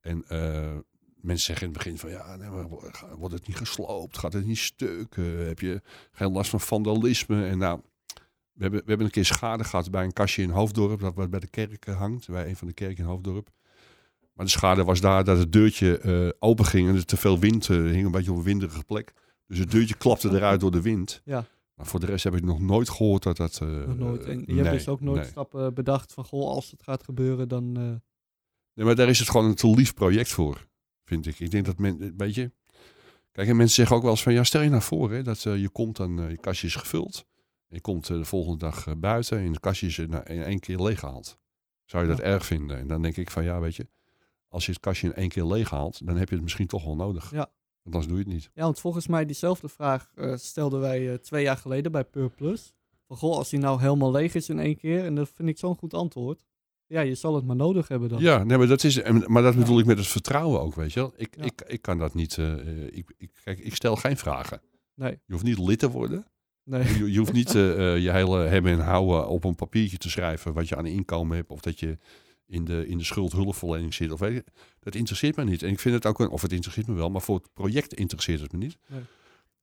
En 0.00 0.24
eh, 0.28 0.76
mensen 1.14 1.46
zeggen 1.46 1.66
in 1.66 1.72
het 1.72 1.82
begin 1.82 1.98
van, 1.98 2.10
ja, 2.10 2.36
nee, 2.36 2.48
wordt 3.16 3.34
het 3.34 3.46
niet 3.46 3.56
gesloopt? 3.56 4.18
Gaat 4.18 4.32
het 4.32 4.46
niet 4.46 4.58
stuk? 4.58 5.16
Eh, 5.16 5.24
heb 5.46 5.58
je 5.60 5.82
geen 6.12 6.32
last 6.32 6.50
van 6.50 6.60
vandalisme? 6.60 7.46
En 7.46 7.58
nou, 7.58 7.80
we 8.52 8.62
hebben, 8.62 8.80
we 8.80 8.88
hebben 8.88 9.06
een 9.06 9.12
keer 9.12 9.24
schade 9.24 9.64
gehad 9.64 9.90
bij 9.90 10.04
een 10.04 10.12
kastje 10.12 10.42
in 10.42 10.50
Hoofddorp, 10.50 11.00
dat 11.00 11.14
wat 11.14 11.30
bij 11.30 11.40
de 11.40 11.50
kerk 11.50 11.86
eh, 11.86 11.96
hangt, 11.98 12.28
bij 12.28 12.48
een 12.48 12.56
van 12.56 12.66
de 12.66 12.74
kerken 12.74 13.04
in 13.04 13.10
Hoofddorp. 13.10 13.50
Maar 14.32 14.44
de 14.44 14.50
schade 14.52 14.84
was 14.84 15.00
daar 15.00 15.24
dat 15.24 15.38
het 15.38 15.52
deurtje 15.52 15.98
eh, 15.98 16.28
open 16.38 16.64
ging 16.64 16.88
en 16.88 16.94
er 16.96 17.04
te 17.04 17.16
veel 17.16 17.38
wind 17.38 17.66
hing, 17.66 18.04
een 18.04 18.10
beetje 18.10 18.30
op 18.30 18.36
een 18.36 18.42
winderige 18.42 18.84
plek. 18.84 19.12
Dus 19.52 19.60
het 19.60 19.70
deurtje 19.70 19.94
klapte 19.96 20.28
eruit 20.30 20.60
door 20.60 20.70
de 20.70 20.80
wind. 20.82 21.20
Ja. 21.24 21.44
Maar 21.74 21.86
voor 21.86 22.00
de 22.00 22.06
rest 22.06 22.24
heb 22.24 22.34
ik 22.34 22.44
nog 22.44 22.60
nooit 22.60 22.88
gehoord 22.90 23.22
dat 23.22 23.36
dat... 23.36 23.58
eh, 23.62 23.68
Nog 23.68 23.96
nooit. 23.98 24.24
En 24.24 24.38
je 24.40 24.46
nee, 24.46 24.56
hebt 24.64 24.70
dus 24.76 24.88
ook 24.88 25.00
nooit 25.00 25.20
nee. 25.20 25.30
stappen 25.30 25.74
bedacht 25.74 26.12
van, 26.12 26.24
goh, 26.24 26.48
als 26.48 26.70
het 26.70 26.82
gaat 26.82 27.02
gebeuren, 27.02 27.48
dan... 27.48 27.76
eh, 27.76 27.82
Nee, 28.74 28.86
maar 28.86 28.94
daar 28.94 29.08
is 29.08 29.18
het 29.18 29.30
gewoon 29.30 29.46
een 29.46 29.54
te 29.54 29.70
lief 29.70 29.94
project 29.94 30.28
voor, 30.32 30.66
vind 31.04 31.26
ik. 31.26 31.40
Ik 31.40 31.50
denk 31.50 31.64
dat 31.66 31.78
men, 31.78 32.14
weet 32.16 32.34
je... 32.34 32.50
Kijk, 33.32 33.48
en 33.48 33.56
mensen 33.56 33.74
zeggen 33.76 33.96
ook 33.96 34.02
wel 34.02 34.10
eens 34.10 34.22
van, 34.22 34.32
ja, 34.32 34.44
stel 34.44 34.60
je 34.62 34.68
nou 34.70 34.82
voor 34.82 35.12
hè, 35.12 35.22
dat 35.22 35.44
eh, 35.46 35.60
je 35.60 35.68
komt 35.68 35.98
eh, 35.98 36.30
je 36.30 36.38
kastje 36.40 36.66
is 36.66 36.74
gevuld. 36.74 37.26
En 37.68 37.76
je 37.76 37.80
komt 37.80 38.10
eh, 38.10 38.16
de 38.16 38.24
volgende 38.24 38.58
dag 38.58 38.86
eh, 38.86 38.94
buiten 38.96 39.38
en 39.38 39.46
het 39.50 39.60
kastje 39.60 39.86
is 39.86 39.98
eh, 39.98 40.08
na- 40.08 40.26
in 40.26 40.42
één 40.42 40.60
keer 40.60 40.78
leeggehaald. 40.82 41.38
Zou 41.84 42.02
je 42.02 42.08
dat 42.08 42.20
erg 42.20 42.46
vinden? 42.46 42.78
En 42.78 42.86
dan 42.88 43.02
denk 43.02 43.16
ik 43.16 43.30
van, 43.30 43.44
ja, 43.44 43.60
weet 43.60 43.76
je, 43.76 43.88
als 44.48 44.66
je 44.66 44.72
het 44.72 44.80
kastje 44.80 45.06
in 45.06 45.14
één 45.14 45.28
keer 45.28 45.44
leeghaalt, 45.44 46.06
dan 46.06 46.16
heb 46.16 46.28
je 46.28 46.34
het 46.34 46.42
misschien 46.44 46.66
toch 46.66 46.84
wel 46.84 46.96
nodig. 46.96 47.30
Ja. 47.30 47.50
Anders 47.84 48.06
doe 48.06 48.16
je 48.16 48.22
het 48.22 48.32
niet. 48.32 48.50
Ja, 48.54 48.62
want 48.62 48.80
volgens 48.80 49.06
mij 49.06 49.24
diezelfde 49.26 49.68
vraag 49.68 50.10
eh, 50.14 50.36
stelden 50.36 50.80
wij 50.80 51.08
eh, 51.10 51.14
twee 51.14 51.42
jaar 51.42 51.56
geleden 51.56 51.92
bij 51.92 52.04
Pur 52.04 52.30
Plus. 52.30 52.72
Van 53.06 53.16
goh, 53.16 53.36
als 53.36 53.50
die 53.50 53.58
nou 53.58 53.80
helemaal 53.80 54.10
leeg 54.10 54.34
is 54.34 54.48
in 54.48 54.58
één 54.58 54.76
keer, 54.76 55.04
en 55.04 55.14
dat 55.14 55.28
vind 55.34 55.48
ik 55.48 55.58
zo'n 55.58 55.76
goed 55.76 55.94
antwoord. 55.94 56.44
Ja, 56.86 57.00
je 57.00 57.14
zal 57.14 57.34
het 57.34 57.44
maar 57.44 57.56
nodig 57.56 57.88
hebben 57.88 58.08
dan. 58.08 58.20
Ja, 58.20 58.44
nee, 58.44 58.58
maar 58.58 58.66
dat 58.66 58.84
is, 58.84 59.00
en- 59.02 59.24
maar 59.26 59.42
dat 59.42 59.56
bedoel 59.56 59.78
ik 59.78 59.86
met 59.86 59.98
het 59.98 60.06
vertrouwen 60.06 60.60
ook, 60.60 60.74
weet 60.74 60.92
je 60.92 61.00
wel. 61.00 61.12
Ik, 61.16 61.36
Ja. 61.36 61.44
ik, 61.44 61.60
ik 61.66 61.82
kan 61.82 61.98
dat 61.98 62.14
niet, 62.14 62.38
eh, 62.38 62.86
ik, 62.86 63.12
ik, 63.18 63.30
kijk, 63.44 63.58
ik 63.58 63.74
stel 63.74 63.96
geen 63.96 64.16
vragen. 64.16 64.60
Nee, 64.94 65.10
Je 65.26 65.32
hoeft 65.32 65.44
niet 65.44 65.58
lid 65.58 65.78
te 65.78 65.90
worden. 65.90 66.26
nee. 66.64 66.98
Je, 66.98 67.12
je 67.12 67.18
hoeft 67.18 67.32
niet 67.32 67.52
je 67.52 68.08
hele 68.12 68.38
hebben 68.38 68.72
en 68.72 68.80
houden 68.80 69.28
op 69.28 69.44
een 69.44 69.54
papiertje 69.54 69.98
te 69.98 70.10
schrijven 70.10 70.52
wat 70.52 70.68
je 70.68 70.76
aan 70.76 70.86
inkomen 70.86 71.36
hebt. 71.36 71.50
Of 71.50 71.60
dat 71.60 71.80
je 71.80 71.98
in 72.52 72.64
de, 72.64 72.86
in 72.86 72.98
de 72.98 73.04
schuldhulpverlening 73.04 73.94
zit. 73.94 74.10
Of 74.10 74.20
weet 74.20 74.44
dat 74.78 74.94
interesseert 74.94 75.36
me 75.36 75.44
niet. 75.44 75.62
En 75.62 75.70
ik 75.70 75.80
vind 75.80 75.94
het 75.94 76.06
ook 76.06 76.18
een, 76.18 76.28
of 76.28 76.42
het 76.42 76.52
interesseert 76.52 76.86
me 76.86 76.94
wel, 76.94 77.10
maar 77.10 77.22
voor 77.22 77.36
het 77.36 77.52
project 77.52 77.94
interesseert 77.94 78.40
het 78.40 78.52
me 78.52 78.58
niet. 78.58 78.78
Nee. 78.86 79.02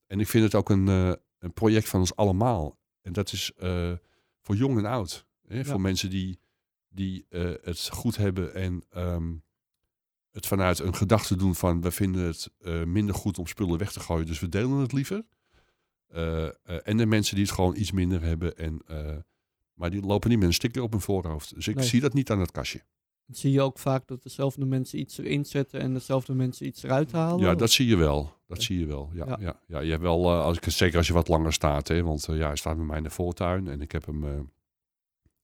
En 0.06 0.20
ik 0.20 0.28
vind 0.28 0.44
het 0.44 0.54
ook 0.54 0.70
een, 0.70 0.88
eh, 0.88 1.12
een 1.38 1.52
project 1.52 1.88
van 1.88 2.00
ons 2.00 2.16
allemaal. 2.16 2.78
En 3.02 3.12
dat 3.12 3.32
is 3.32 3.52
eh, 3.56 3.92
voor 4.40 4.56
jong 4.56 4.78
en 4.78 4.84
oud. 4.84 5.26
Hè? 5.46 5.56
Ja. 5.56 5.64
Voor 5.64 5.80
mensen 5.80 6.10
die, 6.10 6.40
die 6.88 7.26
eh, 7.28 7.52
het 7.62 7.88
goed 7.92 8.16
hebben 8.16 8.54
en 8.54 8.82
ehm, 8.90 9.34
het 10.30 10.46
vanuit 10.46 10.78
een 10.78 10.94
gedachte 10.94 11.36
doen 11.36 11.54
van 11.54 11.80
we 11.80 11.90
vinden 11.90 12.26
het 12.26 12.50
minder 12.86 13.14
goed 13.14 13.38
om 13.38 13.46
spullen 13.46 13.78
weg 13.78 13.92
te 13.92 14.00
gooien, 14.00 14.26
dus 14.26 14.40
we 14.40 14.48
delen 14.48 14.78
het 14.78 14.92
liever. 14.92 15.24
En 16.84 16.96
de 16.96 17.06
mensen 17.06 17.34
die 17.34 17.44
het 17.44 17.54
gewoon 17.54 17.76
iets 17.76 17.92
minder 17.92 18.22
hebben. 18.22 18.56
En, 18.56 18.82
maar 19.80 19.90
die 19.90 20.02
lopen 20.02 20.28
niet 20.30 20.38
met 20.38 20.48
een 20.48 20.54
sticker 20.54 20.82
op 20.82 20.90
hun 20.90 21.00
voorhoofd. 21.00 21.54
Dus 21.54 21.68
ik 21.68 21.74
Nee. 21.74 21.84
zie 21.84 22.00
dat 22.00 22.12
niet 22.12 22.30
aan 22.30 22.40
het 22.40 22.50
kastje. 22.50 22.82
Zie 23.26 23.52
je 23.52 23.60
ook 23.60 23.78
vaak 23.78 24.06
dat 24.06 24.22
dezelfde 24.22 24.64
mensen 24.66 24.98
iets 24.98 25.18
erin 25.18 25.44
zetten 25.44 25.80
en 25.80 25.92
dezelfde 25.92 26.34
mensen 26.34 26.66
iets 26.66 26.82
eruit 26.82 27.12
halen. 27.12 27.44
Ja, 27.44 27.54
dat 27.54 27.70
zie 27.70 27.86
je 27.86 27.96
wel. 27.96 28.36
Dat 28.46 28.62
zie 28.62 28.78
je 28.78 28.86
wel. 28.86 29.10
Ja, 29.12 29.26
Ja. 29.26 29.36
ja. 29.40 29.60
Ja, 29.66 29.80
je 29.80 29.90
hebt 29.90 30.02
wel, 30.02 30.24
eh, 30.24 30.42
als 30.44 30.56
ik, 30.56 30.70
zeker 30.70 30.96
als 30.96 31.06
je 31.06 31.12
wat 31.12 31.28
langer 31.28 31.52
staat. 31.52 31.88
Hè, 31.88 32.02
want 32.02 32.28
eh, 32.28 32.36
ja, 32.36 32.46
hij 32.46 32.56
staat 32.56 32.76
bij 32.76 32.84
mij 32.84 32.96
in 32.96 33.02
de 33.02 33.10
voortuin. 33.10 33.68
En 33.68 33.80
ik 33.80 33.92
heb 33.92 34.06
hem 34.06 34.24
eh, 34.24 34.40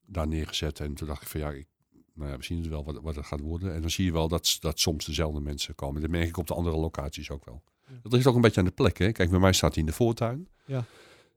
daar 0.07 0.27
neergezet. 0.29 0.81
En 0.81 0.95
toen 0.95 1.07
dacht 1.09 1.23
ik 1.23 1.29
van 1.29 1.41
ja, 1.41 1.51
ik, 1.51 1.67
nou 2.15 2.31
ja, 2.31 2.37
we 2.37 2.45
zien 2.45 2.59
het 2.59 2.69
wel 2.69 2.85
wat, 2.85 3.01
wat 3.03 3.17
het 3.17 3.27
gaat 3.27 3.41
worden. 3.41 3.75
En 3.75 3.81
dan 3.81 3.91
zie 3.91 4.05
je 4.05 4.13
wel 4.13 4.29
dat, 4.29 4.57
dat 4.61 4.81
soms 4.81 5.05
dezelfde 5.05 5.41
mensen 5.41 5.75
komen. 5.75 6.01
Dat 6.01 6.11
merk 6.11 6.29
ik 6.29 6.37
op 6.37 6.47
de 6.47 6.55
andere 6.55 6.77
locaties 6.77 7.31
ook 7.31 7.45
wel. 7.45 7.63
Dat 8.03 8.13
ligt 8.13 8.27
ook 8.27 8.35
een 8.35 8.41
beetje 8.41 8.61
aan 8.61 8.67
de 8.67 8.73
plek. 8.73 8.99
Hè. 8.99 9.13
Kijk, 9.13 9.31
bij 9.31 9.39
mij 9.41 9.53
staat 9.53 9.75
hij 9.75 9.83
in 9.83 9.89
de 9.89 9.95
voortuin. 9.97 10.49
Ja. 10.65 10.85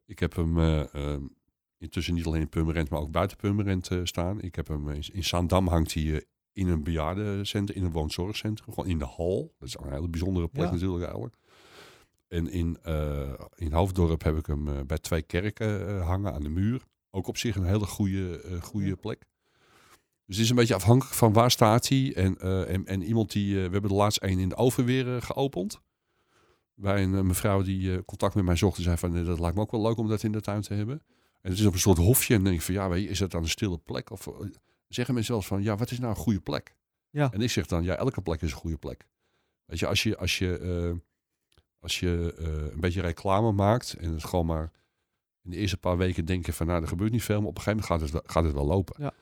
Ik 0.06 0.20
heb 0.20 0.36
hem 0.36 0.58
eh, 0.60 0.79
eh, 1.13 1.22
intussen 1.79 2.13
niet 2.13 2.25
alleen 2.25 2.41
in 2.41 2.50
Purmerend, 2.50 2.89
maar 2.89 3.00
ook 3.00 3.12
buiten 3.12 3.38
Purmerend 3.38 3.88
eh, 3.88 4.00
staan. 4.03 4.41
Ik 4.41 4.55
heb 4.55 4.67
hem 4.67 4.89
in, 4.89 5.03
in 5.13 5.24
Zaandam 5.24 5.67
hangt 5.67 5.93
hij 5.93 6.13
eh, 6.13 6.21
in 6.53 6.67
een 6.67 6.83
bejaardencentrum, 6.83 7.77
in 7.77 7.83
een 7.86 7.91
woonzorgcentrum. 7.91 8.74
Gewoon 8.74 8.89
in 8.89 9.00
de 9.00 9.05
hal. 9.05 9.53
Dat 9.59 9.67
is 9.67 9.77
een 9.79 9.91
hele 9.91 10.09
bijzondere 10.09 10.48
plek 10.48 10.65
Ja. 10.65 10.71
natuurlijk 10.71 11.03
eigenlijk. 11.03 11.36
En 12.27 12.51
in, 12.51 12.77
eh, 12.81 13.33
in 13.55 13.71
Hoofddorp 13.71 14.24
heb 14.24 14.38
ik 14.38 14.45
hem 14.45 14.88
bij 14.88 14.98
twee 14.98 15.21
kerken 15.21 16.01
hangen 16.01 16.33
aan 16.33 16.43
de 16.43 16.50
muur. 16.50 16.83
Ook 17.12 17.27
op 17.27 17.38
zich 17.38 17.55
een 17.55 17.65
hele 17.65 17.86
goede, 17.86 18.41
goede 18.62 18.95
plek. 18.95 19.25
Dus 20.25 20.36
het 20.36 20.45
is 20.45 20.50
een 20.50 20.55
beetje 20.55 20.75
afhankelijk 20.75 21.15
van 21.15 21.33
waar 21.33 21.51
staat 21.51 21.88
hij. 21.88 22.13
En, 22.15 22.38
en, 22.67 22.86
en 22.86 23.01
iemand 23.01 23.31
die... 23.31 23.55
we 23.55 23.62
hebben 23.62 23.89
de 23.89 23.93
laatste 23.93 24.27
een 24.27 24.39
in 24.39 24.50
de 24.50 24.55
oven 24.55 24.86
weer 24.86 25.21
geopend. 25.21 25.79
Bij 26.75 27.03
een 27.03 27.27
mevrouw 27.27 27.62
die 27.62 28.05
contact 28.05 28.36
met 28.36 28.45
mij 28.45 28.55
zocht. 28.55 28.77
En 28.77 28.83
zei 28.83 28.98
van, 28.98 29.25
dat 29.25 29.39
lijkt 29.39 29.55
me 29.55 29.62
ook 29.62 29.71
wel 29.71 29.81
leuk 29.81 29.98
om 29.98 30.07
dat 30.07 30.24
in 30.24 30.31
de 30.31 30.41
tuin 30.41 30.62
te 30.62 30.74
hebben. 30.74 31.01
En 31.41 31.50
het 31.50 31.60
is 31.60 31.65
op 31.65 31.74
een 31.74 31.79
soort 31.79 31.98
hofje. 31.98 32.34
En 32.34 32.39
dan 32.39 32.50
denk 32.50 32.60
ik 32.60 32.65
van, 32.65 32.74
ja, 32.74 32.93
je, 32.96 33.08
is 33.08 33.19
dat 33.19 33.31
dan 33.31 33.43
een 33.43 33.50
stille 33.50 33.77
plek? 33.77 34.12
Of 34.12 34.27
eh, 34.27 34.34
zeggen 34.88 35.13
mensen 35.13 35.36
eens 35.36 35.48
van, 35.48 35.63
ja, 35.63 35.75
wat 35.75 35.91
is 35.91 36.00
nou 36.00 36.10
een 36.10 36.17
goede 36.22 36.41
plek? 36.41 36.75
Ja. 37.10 37.31
En 37.31 37.41
ik 37.41 37.50
zeg 37.50 37.65
dan, 37.65 37.84
ja, 37.84 37.96
elke 37.96 38.22
plek 38.22 38.41
is 38.41 38.51
een 38.51 38.58
goede 38.58 38.77
plek. 38.77 39.08
Weet 39.65 39.79
je, 39.79 39.88
als 39.88 40.03
je, 40.03 40.17
als 40.17 40.38
je, 40.38 40.58
eh, 40.58 40.98
als 41.79 42.00
je 42.00 42.36
eh, 42.38 42.72
een 42.74 42.79
beetje 42.79 43.01
reclame 43.01 43.51
maakt 43.51 43.93
en 43.93 44.12
het 44.13 44.24
gewoon 44.24 44.46
maar 44.46 44.72
in 45.43 45.51
de 45.51 45.58
eerste 45.58 45.77
paar 45.77 45.98
weken 45.98 46.25
denken 46.25 46.53
van, 46.53 46.67
nou, 46.67 46.81
er 46.81 46.88
gebeurt 46.88 47.12
niet 47.12 47.24
veel, 47.24 47.39
maar 47.39 47.50
op 47.50 47.58
een 47.58 47.62
gegeven 47.62 47.88
moment 47.89 48.01
gaat 48.01 48.13
het, 48.13 48.24
wel- 48.25 48.34
gaat 48.34 48.43
het 48.43 48.53
wel 48.53 48.65
lopen. 48.65 48.96
Ja. 49.03 49.13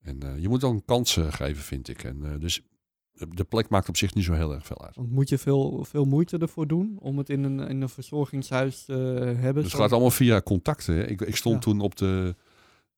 En 0.00 0.40
je 0.40 0.48
moet 0.48 0.64
ook 0.64 0.72
een 0.72 0.84
kans 0.84 1.16
eh, 1.16 1.32
geven, 1.32 1.62
vind 1.62 1.88
ik. 1.88 2.04
En, 2.04 2.38
dus 2.38 2.62
de- 3.34 3.44
plek 3.44 3.68
maakt 3.68 3.88
op 3.88 3.96
zich 3.96 4.14
niet 4.14 4.24
zo 4.24 4.32
heel 4.32 4.54
erg 4.54 4.66
veel 4.66 4.82
uit. 4.84 4.96
Want 4.96 5.10
moet 5.10 5.28
je 5.28 5.38
veel, 5.38 5.84
veel 5.84 6.04
moeite 6.04 6.38
ervoor 6.38 6.66
doen 6.66 6.96
om 7.00 7.18
het 7.18 7.28
in 7.30 7.42
een, 7.44 7.60
in 7.60 7.80
een 7.80 7.88
verzorgingshuis 7.88 8.84
te 8.84 8.92
hebben? 9.38 9.62
Dus 9.62 9.72
het 9.72 9.80
gaat 9.80 9.92
allemaal 9.92 10.10
via 10.10 10.40
contacten. 10.40 10.94
Hè. 10.94 11.06
Ik, 11.06 11.20
ik 11.20 11.36
stond 11.36 11.54
Ja. 11.54 11.60
toen 11.70 11.80
op 11.80 11.96
de, 11.96 12.34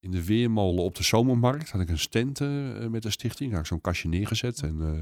in 0.00 0.10
de 0.10 0.24
Weermolen 0.24 0.84
op 0.84 0.94
de 0.94 1.02
Zomermarkt. 1.04 1.70
Had 1.70 1.80
ik 1.80 1.88
een 1.88 1.98
stand 1.98 2.40
eh, 2.40 2.86
met 2.90 3.02
de 3.02 3.10
stichting. 3.10 3.50
Had 3.50 3.60
ik 3.60 3.66
zo'n 3.66 3.80
kastje 3.80 4.08
neergezet. 4.08 4.62
En 4.62 4.76
eh, 4.80 5.00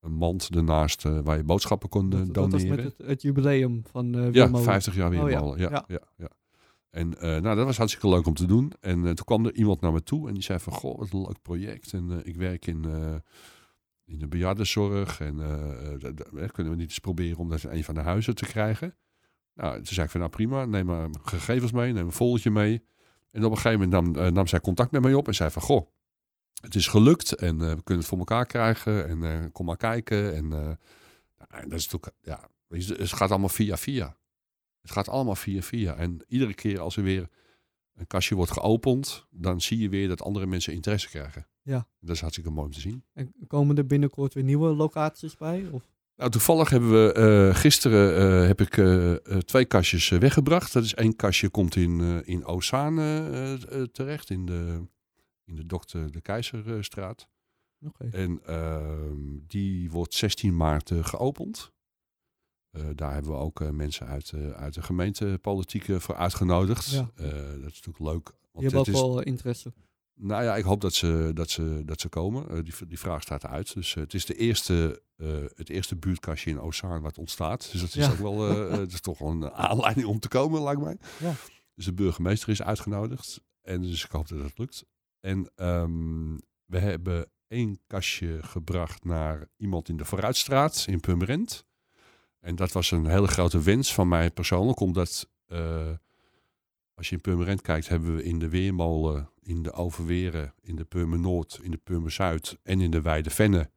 een 0.00 0.12
mand 0.12 0.48
ernaast 0.54 1.04
eh, 1.04 1.18
waar 1.20 1.36
je 1.36 1.44
boodschappen 1.44 1.88
kon 1.88 2.12
eh, 2.12 2.18
dat, 2.18 2.34
dat 2.34 2.50
was 2.50 2.62
doneren. 2.62 2.84
met 2.84 2.98
het, 2.98 3.06
het 3.06 3.22
jubileum 3.22 3.82
van 3.90 4.14
eh 4.14 4.24
Ja, 4.24 4.30
Weermolen. 4.30 4.64
50 4.64 4.94
jaar 4.94 5.08
Oh, 5.08 5.14
ja. 5.14 5.24
Weermolen. 5.24 5.58
ja. 5.58 5.84
Ja. 5.88 6.00
Ja. 6.16 6.28
En 6.90 7.18
eh, 7.20 7.40
nou, 7.40 7.56
dat 7.56 7.64
was 7.66 7.76
hartstikke 7.76 8.08
leuk 8.08 8.26
om 8.26 8.34
te 8.34 8.46
doen. 8.46 8.72
En 8.80 8.98
eh, 8.98 9.04
toen 9.04 9.24
kwam 9.24 9.46
er 9.46 9.54
iemand 9.54 9.80
naar 9.80 9.92
me 9.92 10.02
toe 10.02 10.28
en 10.28 10.34
die 10.34 10.42
zei 10.42 10.58
van... 10.58 10.72
Goh, 10.72 10.98
wat 10.98 11.10
een 11.12 11.20
leuk 11.20 11.42
project. 11.42 11.92
En 11.92 12.10
eh, 12.10 12.16
ik 12.22 12.36
werk 12.36 12.66
in, 12.66 12.84
eh, 12.84 13.14
in 14.10 14.18
de 14.18 14.26
bejaardenzorg. 14.26 15.20
En 15.20 15.40
eh, 15.40 15.92
eh, 15.92 16.48
kunnen 16.52 16.72
we 16.72 16.78
niet 16.78 16.88
eens 16.88 16.98
proberen 16.98 17.38
om 17.38 17.48
dat 17.48 17.64
in 17.64 17.70
een 17.70 17.84
van 17.84 17.94
de 17.94 18.00
huizen 18.00 18.34
te 18.34 18.46
krijgen? 18.46 18.96
Nou, 19.54 19.74
toen 19.74 19.94
zei 19.94 20.04
ik 20.04 20.10
van 20.10 20.20
nou 20.20 20.32
prima, 20.32 20.64
neem 20.64 20.86
maar 20.86 21.08
gegevens 21.22 21.72
mee, 21.72 21.92
neem 21.92 22.06
een 22.06 22.12
foldertje 22.12 22.50
mee. 22.50 22.84
En 23.30 23.44
op 23.44 23.50
een 23.50 23.56
gegeven 23.56 23.88
moment 23.88 24.14
nam, 24.14 24.24
eh, 24.24 24.32
nam 24.32 24.46
zij 24.46 24.60
contact 24.60 24.90
met 24.90 25.02
mij 25.02 25.14
op 25.14 25.26
en 25.26 25.34
zei 25.34 25.50
van 25.50 25.62
goh, 25.62 25.90
het 26.62 26.74
is 26.74 26.86
gelukt 26.86 27.32
en 27.32 27.58
we 27.58 27.82
kunnen 27.82 27.98
het 27.98 28.06
voor 28.06 28.18
elkaar 28.18 28.46
krijgen 28.46 29.08
en 29.08 29.52
kom 29.52 29.66
maar 29.66 29.76
kijken. 29.76 30.34
En 30.34 30.48
nou, 30.48 31.68
dat 31.68 31.72
is 31.72 31.88
natuurlijk, 31.88 32.14
ja, 32.22 32.48
het 32.68 33.12
gaat 33.12 33.30
allemaal 33.30 33.48
via 33.48 33.76
via. 33.76 34.16
Het 34.80 34.90
gaat 34.90 35.08
allemaal 35.08 35.34
via 35.34 35.62
via. 35.62 35.94
En 35.94 36.24
iedere 36.28 36.54
keer 36.54 36.80
als 36.80 36.96
er 36.96 37.02
weer 37.02 37.28
een 37.94 38.06
kastje 38.06 38.34
wordt 38.34 38.52
geopend, 38.52 39.26
dan 39.30 39.60
zie 39.60 39.78
je 39.78 39.88
weer 39.88 40.08
dat 40.08 40.22
andere 40.22 40.46
mensen 40.46 40.72
interesse 40.72 41.08
krijgen. 41.08 41.46
Ja. 41.70 41.86
Dat 42.00 42.14
is 42.14 42.20
hartstikke 42.20 42.50
mooi 42.50 42.66
om 42.66 42.72
te 42.72 42.80
zien. 42.80 43.04
En 43.12 43.32
komen 43.46 43.76
er 43.76 43.86
binnenkort 43.86 44.34
weer 44.34 44.44
nieuwe 44.44 44.74
locaties 44.74 45.36
bij? 45.36 45.68
Of? 45.70 45.82
Nou, 46.16 46.30
toevallig 46.30 46.70
hebben 46.70 46.90
we 46.90 47.12
eh, 47.12 47.54
gisteren 47.54 48.16
eh, 48.16 48.46
heb 48.46 48.60
ik 48.60 48.76
eh, 48.76 49.14
twee 49.38 49.64
kastjes 49.64 50.08
weggebracht. 50.08 50.72
Dat 50.72 50.84
is 50.84 50.94
één 50.94 51.16
kastje 51.16 51.48
komt 51.48 51.76
in, 51.76 52.24
in 52.24 52.44
Ozaan 52.44 52.94
terecht, 53.92 54.30
in 54.30 54.46
de, 54.46 54.86
in 55.44 55.54
de 55.54 55.66
Dokter 55.66 56.12
de 56.12 56.20
Keizerstraat. 56.20 57.28
En 58.10 58.40
ehm, 58.44 59.38
die 59.46 59.90
wordt 59.90 60.14
16 60.14 60.56
maart 60.56 60.92
geopend. 61.00 61.72
Daar 62.94 63.12
hebben 63.12 63.30
we 63.30 63.36
ook 63.36 63.72
mensen 63.72 64.06
uit, 64.06 64.32
uit 64.54 64.74
de 64.74 64.82
gemeentepolitiek 64.82 65.84
voor 66.00 66.14
uitgenodigd. 66.14 66.90
Ja. 66.90 67.10
Dat 67.14 67.72
is 67.72 67.82
natuurlijk 67.82 67.98
leuk. 67.98 68.28
Je 68.28 68.34
Want 68.52 68.64
hebt 68.64 68.76
ook 68.76 68.86
is, 68.86 69.00
wel 69.00 69.22
interesse. 69.22 69.72
Nou 70.20 70.42
ja, 70.44 70.56
ik 70.56 70.64
hoop 70.64 70.80
dat 70.80 70.94
ze, 70.94 71.30
dat 71.34 71.50
ze, 71.50 71.82
dat 71.84 72.00
ze 72.00 72.08
komen. 72.08 72.48
Eh, 72.48 72.62
die, 72.62 72.86
die 72.86 72.98
vraag 72.98 73.22
staat 73.22 73.46
uit. 73.46 73.74
Dus 73.74 73.96
eh, 73.96 74.02
het 74.02 74.14
is 74.14 74.24
de 74.24 74.34
eerste, 74.34 75.02
eh, 75.16 75.28
het 75.54 75.68
eerste 75.68 75.96
buurtkastje 75.96 76.50
in 76.50 76.60
Ozaan 76.60 77.02
wat 77.02 77.18
ontstaat. 77.18 77.68
Dus 77.72 77.80
dat 77.80 77.94
is 77.94 78.06
Ja. 78.06 78.10
ook 78.10 78.18
wel 78.18 78.36
dat 78.76 78.92
is 78.92 79.00
toch 79.00 79.18
wel 79.18 79.28
een 79.28 79.50
aanleiding 79.50 80.06
om 80.06 80.20
te 80.20 80.28
komen, 80.28 80.62
lijkt 80.62 80.80
mij. 80.80 80.96
Ja. 81.18 81.32
Dus 81.74 81.84
de 81.84 81.92
burgemeester 81.92 82.48
is 82.48 82.62
uitgenodigd. 82.62 83.40
En 83.62 83.82
dus 83.82 84.04
ik 84.04 84.10
hoop 84.10 84.28
dat 84.28 84.38
het 84.38 84.58
lukt. 84.58 84.84
En 85.20 85.50
ehm, 85.56 86.34
we 86.64 86.78
hebben 86.78 87.30
één 87.48 87.80
kastje 87.86 88.38
gebracht 88.42 89.04
naar 89.04 89.48
iemand 89.56 89.88
in 89.88 89.96
de 89.96 90.04
Vooruitstraat 90.04 90.84
in 90.88 91.00
Purmerend. 91.00 91.66
En 92.40 92.56
dat 92.56 92.72
was 92.72 92.90
een 92.90 93.06
hele 93.06 93.28
grote 93.28 93.62
wens 93.62 93.94
van 93.94 94.08
mij 94.08 94.30
persoonlijk, 94.30 94.80
omdat 94.80 95.28
als 96.94 97.08
je 97.08 97.14
in 97.14 97.20
Purmerend 97.20 97.62
kijkt, 97.62 97.88
hebben 97.88 98.16
we 98.16 98.22
in 98.24 98.38
de 98.38 98.48
Weermolen, 98.48 99.30
in 99.42 99.62
de 99.62 99.72
Overweren, 99.72 100.54
in 100.60 100.76
de 100.76 100.84
Purmer 100.84 101.18
Noord, 101.18 101.60
in 101.62 101.70
de 101.70 101.76
Purmer 101.76 102.10
Zuid 102.10 102.58
en 102.62 102.80
in 102.80 102.90
de 102.90 103.00
Weide 103.00 103.30
Venne 103.30 103.70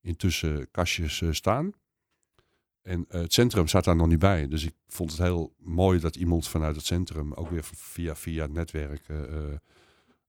intussen 0.00 0.70
kastjes 0.70 1.20
eh, 1.20 1.32
staan. 1.32 1.72
En 2.82 3.04
eh, 3.08 3.20
het 3.20 3.32
centrum 3.32 3.66
staat 3.66 3.84
daar 3.84 3.96
nog 3.96 4.06
niet 4.06 4.18
bij. 4.18 4.48
Dus 4.48 4.64
ik 4.64 4.74
vond 4.86 5.10
het 5.10 5.20
heel 5.20 5.54
mooi 5.58 6.00
dat 6.00 6.16
iemand 6.16 6.48
vanuit 6.48 6.76
het 6.76 6.84
centrum 6.84 7.32
ook 7.32 7.50
weer 7.50 7.64
via, 7.64 8.16
via 8.16 8.42
het 8.42 8.52
netwerk 8.52 9.08
eh, 9.08 9.18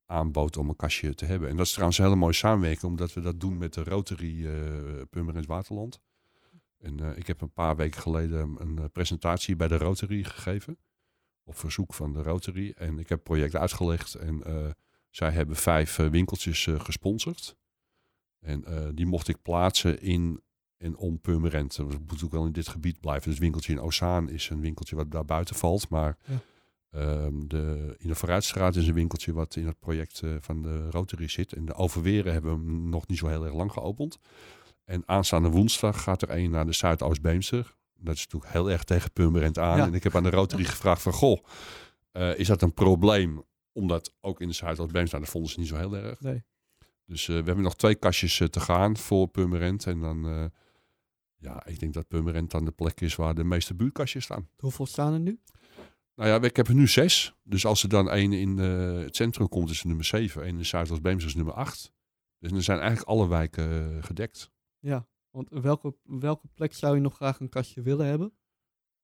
aanbood 0.05 0.57
om 0.57 0.69
een 0.69 0.75
kastje 0.75 1.15
te 1.15 1.25
hebben. 1.25 1.49
En 1.49 1.55
dat 1.55 1.65
is 1.65 1.71
trouwens 1.71 1.97
een 1.97 2.05
hele 2.05 2.17
mooie 2.17 2.33
samenwerking, 2.33 2.83
omdat 2.83 3.13
we 3.13 3.21
dat 3.21 3.39
doen 3.39 3.57
met 3.57 3.73
de 3.73 3.83
Rotary 3.83 4.47
Purmerend 5.09 5.45
Waterland. 5.45 6.01
En 6.79 7.17
ik 7.17 7.27
heb 7.27 7.41
een 7.41 7.53
paar 7.53 7.75
weken 7.75 8.01
geleden 8.01 8.55
een 8.59 8.91
presentatie 8.91 9.55
bij 9.55 9.67
de 9.67 9.77
Rotary 9.77 10.23
gegeven. 10.23 10.77
Op 11.49 11.57
verzoek 11.57 11.93
van 11.93 12.13
de 12.13 12.21
Rotary. 12.21 12.73
En 12.77 12.99
ik 12.99 13.09
heb 13.09 13.17
het 13.17 13.23
project 13.23 13.55
uitgelegd. 13.55 14.15
En 14.15 14.43
eh, 14.43 14.69
zij 15.09 15.31
hebben 15.31 15.55
vijf 15.55 15.99
eh, 15.99 16.07
winkeltjes 16.07 16.67
eh, 16.67 16.79
gesponsord. 16.79 17.55
En 18.39 18.63
die 18.95 19.05
mocht 19.05 19.27
ik 19.27 19.41
plaatsen 19.41 20.01
in 20.01 20.41
en 20.77 20.97
om 20.97 21.19
Purmerend. 21.19 21.75
We 21.75 21.83
moeten 22.07 22.25
ook 22.25 22.31
wel 22.31 22.45
in 22.45 22.51
dit 22.51 22.67
gebied 22.67 22.99
blijven. 22.99 23.29
Dus 23.29 23.39
winkeltje 23.39 23.73
in 23.73 23.79
Ozaan 23.79 24.29
is 24.29 24.49
een 24.49 24.61
winkeltje 24.61 24.95
wat 24.95 25.11
daar 25.11 25.25
buiten 25.25 25.55
valt. 25.55 25.89
Maar 25.89 26.17
Ja. 26.25 26.39
ehm, 26.89 27.47
de, 27.47 27.95
in 27.97 28.07
de 28.07 28.15
Vooruitstraat 28.15 28.75
is 28.75 28.87
een 28.87 28.93
winkeltje 28.93 29.33
wat 29.33 29.55
in 29.55 29.65
het 29.67 29.79
project 29.79 30.21
van 30.39 30.61
de 30.61 30.89
Rotary 30.89 31.27
zit. 31.27 31.53
En 31.53 31.65
de 31.65 31.73
Overweren 31.73 32.33
hebben 32.33 32.51
we 32.51 32.57
hem 32.57 32.89
nog 32.89 33.07
niet 33.07 33.17
zo 33.17 33.27
heel 33.27 33.45
erg 33.45 33.53
lang 33.53 33.71
geopend. 33.71 34.19
En 34.85 35.03
aanstaande 35.05 35.49
woensdag 35.49 36.03
gaat 36.03 36.21
er 36.21 36.29
een 36.29 36.49
naar 36.49 36.65
de 36.65 36.73
Zuidoost-Beemster. 36.73 37.75
Dat 38.01 38.15
is 38.15 38.23
natuurlijk 38.23 38.51
heel 38.51 38.71
erg 38.71 38.83
tegen 38.83 39.11
Purmerend 39.11 39.57
aan. 39.57 39.77
Ja. 39.77 39.85
En 39.85 39.93
ik 39.93 40.03
heb 40.03 40.15
aan 40.15 40.23
de 40.23 40.29
Rotary 40.29 40.63
gevraagd 40.73 41.01
van... 41.01 41.13
Goh, 41.13 41.43
eh, 42.11 42.39
is 42.39 42.47
dat 42.47 42.61
een 42.61 42.73
probleem? 42.73 43.43
Omdat 43.71 44.13
ook 44.21 44.41
in 44.41 44.47
de 44.47 44.53
Zuidoost-Beemster, 44.53 45.19
dat 45.19 45.29
vonden 45.29 45.51
ze 45.51 45.59
niet 45.59 45.67
zo 45.67 45.75
heel 45.75 45.95
erg. 45.95 46.19
Nee. 46.19 46.43
Dus 47.05 47.27
eh, 47.27 47.35
we 47.35 47.43
hebben 47.43 47.63
nog 47.63 47.75
twee 47.75 47.95
kastjes 47.95 48.39
eh, 48.39 48.47
te 48.47 48.59
gaan 48.59 48.97
voor 48.97 49.27
Purmerend. 49.27 49.85
En 49.85 49.99
dan, 49.99 50.51
ja, 51.37 51.65
ik 51.65 51.79
denk 51.79 51.93
dat 51.93 52.07
Purmerend 52.07 52.51
dan 52.51 52.65
de 52.65 52.71
plek 52.71 53.01
is 53.01 53.15
waar 53.15 53.35
de 53.35 53.43
meeste 53.43 53.75
buurtkastjes 53.75 54.23
staan. 54.23 54.49
Hoeveel 54.57 54.85
staan 54.85 55.13
er 55.13 55.19
nu? 55.19 55.39
Nou 56.15 56.29
ja, 56.29 56.41
ik 56.41 56.55
heb 56.55 56.67
er 56.67 56.75
nu 56.75 56.87
zes. 56.87 57.33
Dus 57.43 57.65
als 57.65 57.83
er 57.83 57.89
dan 57.89 58.09
één 58.09 58.33
in 58.33 58.57
het 58.57 59.15
centrum 59.15 59.49
komt, 59.49 59.69
is 59.69 59.77
het 59.77 59.85
nummer 59.85 60.05
zeven. 60.05 60.47
Eén 60.47 60.57
in 60.57 60.65
Zuidoost-Beemster 60.65 61.29
is 61.29 61.35
nummer 61.35 61.53
acht. 61.53 61.91
Dus 62.39 62.51
dan 62.51 62.61
zijn 62.61 62.79
eigenlijk 62.79 63.09
alle 63.09 63.27
wijken 63.27 64.03
gedekt. 64.03 64.51
Ja. 64.79 65.07
Want 65.31 65.49
welke, 65.49 65.95
welke 66.03 66.47
plek 66.53 66.73
zou 66.73 66.95
je 66.95 67.01
nog 67.01 67.15
graag 67.15 67.39
een 67.39 67.49
kastje 67.49 67.81
willen 67.81 68.05
hebben? 68.05 68.33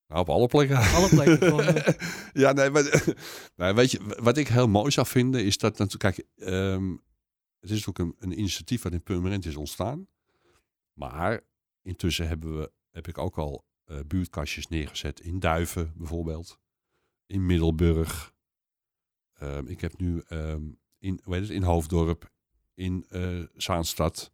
Nou, 0.08 0.22
op 0.22 0.30
alle 0.30 0.48
plekken. 0.48 0.78
Alle 0.78 1.10
plekken. 1.10 1.38
gewoon, 1.38 1.96
ja, 2.34 2.52
nee, 2.58 2.70
maar, 2.70 3.14
nou, 3.56 3.76
weet 3.76 3.92
je, 3.92 4.16
wat 4.20 4.38
ik 4.38 4.48
heel 4.48 4.68
mooi 4.68 4.92
zou 4.92 5.08
vinden 5.08 5.46
is 5.46 5.58
dat, 5.58 5.78
natuurlijk, 5.78 6.16
kijk, 6.16 6.28
ehm, 6.36 6.96
het 7.60 7.70
is 7.70 7.88
ook 7.88 8.00
een, 8.00 8.16
een 8.20 8.40
initiatief 8.40 8.82
wat 8.82 8.94
in 8.94 9.04
Purmerend 9.04 9.46
is 9.46 9.56
ontstaan. 9.56 10.08
Maar 10.94 11.42
intussen 11.82 12.28
hebben 12.28 12.58
we, 12.58 12.72
heb 12.92 13.08
ik 13.08 13.18
ook 13.18 13.38
al 13.38 13.66
eh, 13.86 14.00
buurtkastjes 14.08 14.68
neergezet 14.68 15.20
in 15.20 15.40
Duiven 15.40 15.94
bijvoorbeeld, 15.96 16.60
in 17.26 17.46
Middelburg. 17.46 18.34
Ehm, 19.34 19.68
ik 19.68 19.82
heb 19.82 20.00
nu 20.00 20.24
ehm, 20.28 20.64
in, 20.98 21.22
heet 21.24 21.42
het, 21.42 21.50
in 21.50 21.64
Hoofddorp, 21.64 22.32
in 22.74 23.06
eh, 23.10 23.44
Zaanstad. 23.56 24.34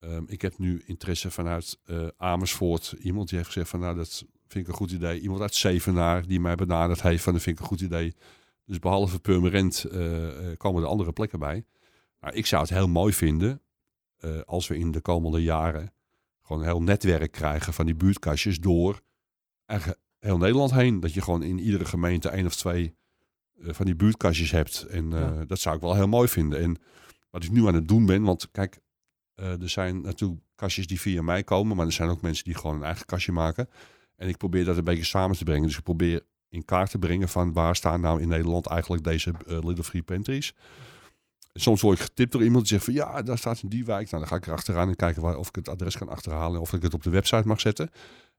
Ehm, 0.00 0.22
ik 0.26 0.42
heb 0.42 0.58
nu 0.58 0.82
interesse 0.86 1.30
vanuit 1.30 1.78
eh, 1.84 2.06
Amersfoort. 2.16 2.94
Iemand 2.98 3.28
die 3.28 3.38
heeft 3.38 3.50
gezegd 3.50 3.70
van 3.70 3.80
nou 3.80 3.96
dat 3.96 4.24
vind 4.46 4.64
ik 4.64 4.68
een 4.68 4.78
goed 4.78 4.90
idee. 4.90 5.20
Iemand 5.20 5.40
uit 5.40 5.54
Zevenaar 5.54 6.26
die 6.26 6.40
mij 6.40 6.54
benaderd 6.54 7.02
heeft 7.02 7.22
van 7.22 7.32
dat 7.32 7.42
vind 7.42 7.56
ik 7.56 7.62
een 7.62 7.68
goed 7.68 7.80
idee. 7.80 8.14
Dus 8.64 8.78
behalve 8.78 9.18
Purmerend 9.18 9.84
eh, 9.84 10.50
eh, 10.50 10.56
komen 10.56 10.82
er 10.82 10.88
andere 10.88 11.12
plekken 11.12 11.38
bij. 11.38 11.64
Nou, 12.20 12.34
ik 12.34 12.46
zou 12.46 12.62
het 12.62 12.70
heel 12.70 12.88
mooi 12.88 13.12
vinden 13.12 13.60
als 14.44 14.66
we 14.66 14.78
in 14.78 14.90
de 14.90 15.00
komende 15.00 15.42
jaren 15.42 15.92
gewoon 16.42 16.62
een 16.62 16.68
heel 16.68 16.82
netwerk 16.82 17.32
krijgen 17.32 17.72
van 17.72 17.86
die 17.86 17.94
buurtkastjes 17.94 18.60
door 18.60 19.00
heel 20.18 20.38
Nederland 20.38 20.72
heen. 20.72 21.00
Dat 21.00 21.14
je 21.14 21.22
gewoon 21.22 21.42
in 21.42 21.58
iedere 21.58 21.84
gemeente 21.84 22.28
één 22.28 22.46
of 22.46 22.56
twee 22.56 22.94
van 23.58 23.84
die 23.86 23.94
buurtkastjes 23.96 24.50
hebt. 24.50 24.82
En 24.82 25.10
Ja. 25.10 25.44
dat 25.44 25.58
zou 25.58 25.76
ik 25.76 25.80
wel 25.80 25.94
heel 25.94 26.08
mooi 26.08 26.28
vinden. 26.28 26.60
En 26.60 26.76
wat 27.30 27.44
ik 27.44 27.50
nu 27.50 27.66
aan 27.66 27.74
het 27.74 27.88
doen 27.88 28.06
ben, 28.06 28.22
want 28.22 28.50
kijk, 28.50 28.80
eh, 29.36 29.62
er 29.62 29.68
zijn 29.68 30.00
natuurlijk 30.00 30.40
kastjes 30.54 30.86
die 30.86 31.00
via 31.00 31.22
mij 31.22 31.44
komen, 31.44 31.76
maar 31.76 31.86
er 31.86 31.92
zijn 31.92 32.08
ook 32.08 32.20
mensen 32.20 32.44
die 32.44 32.54
gewoon 32.54 32.76
een 32.76 32.82
eigen 32.82 33.06
kastje 33.06 33.32
maken. 33.32 33.68
En 34.16 34.28
ik 34.28 34.36
probeer 34.36 34.64
dat 34.64 34.76
een 34.76 34.84
beetje 34.84 35.04
samen 35.04 35.36
te 35.36 35.44
brengen. 35.44 35.66
Dus 35.66 35.76
ik 35.76 35.82
probeer 35.82 36.22
in 36.48 36.64
kaart 36.64 36.90
te 36.90 36.98
brengen 36.98 37.28
van 37.28 37.52
waar 37.52 37.76
staan 37.76 38.00
nou 38.00 38.20
in 38.20 38.28
Nederland 38.28 38.66
eigenlijk 38.66 39.04
deze 39.04 39.30
eh, 39.46 39.58
Little 39.62 39.84
Free 39.84 40.02
Pantries. 40.02 40.54
Soms 41.52 41.80
word 41.80 41.98
ik 41.98 42.04
getipt 42.04 42.32
door 42.32 42.42
iemand 42.42 42.68
die 42.68 42.72
zegt 42.72 42.84
van 42.84 42.94
ja, 42.94 43.22
daar 43.22 43.38
staat 43.38 43.62
in 43.62 43.68
die 43.68 43.84
wijk. 43.84 44.10
Nou, 44.10 44.22
dan 44.22 44.30
ga 44.30 44.36
ik 44.36 44.46
erachteraan 44.46 44.88
en 44.88 44.96
kijken 44.96 45.22
waar, 45.22 45.36
of 45.36 45.48
ik 45.48 45.54
het 45.54 45.68
adres 45.68 45.96
kan 45.96 46.08
achterhalen 46.08 46.54
en 46.54 46.60
of 46.60 46.72
ik 46.72 46.82
het 46.82 46.94
op 46.94 47.02
de 47.02 47.10
website 47.10 47.48
mag 47.48 47.60
zetten. 47.60 47.90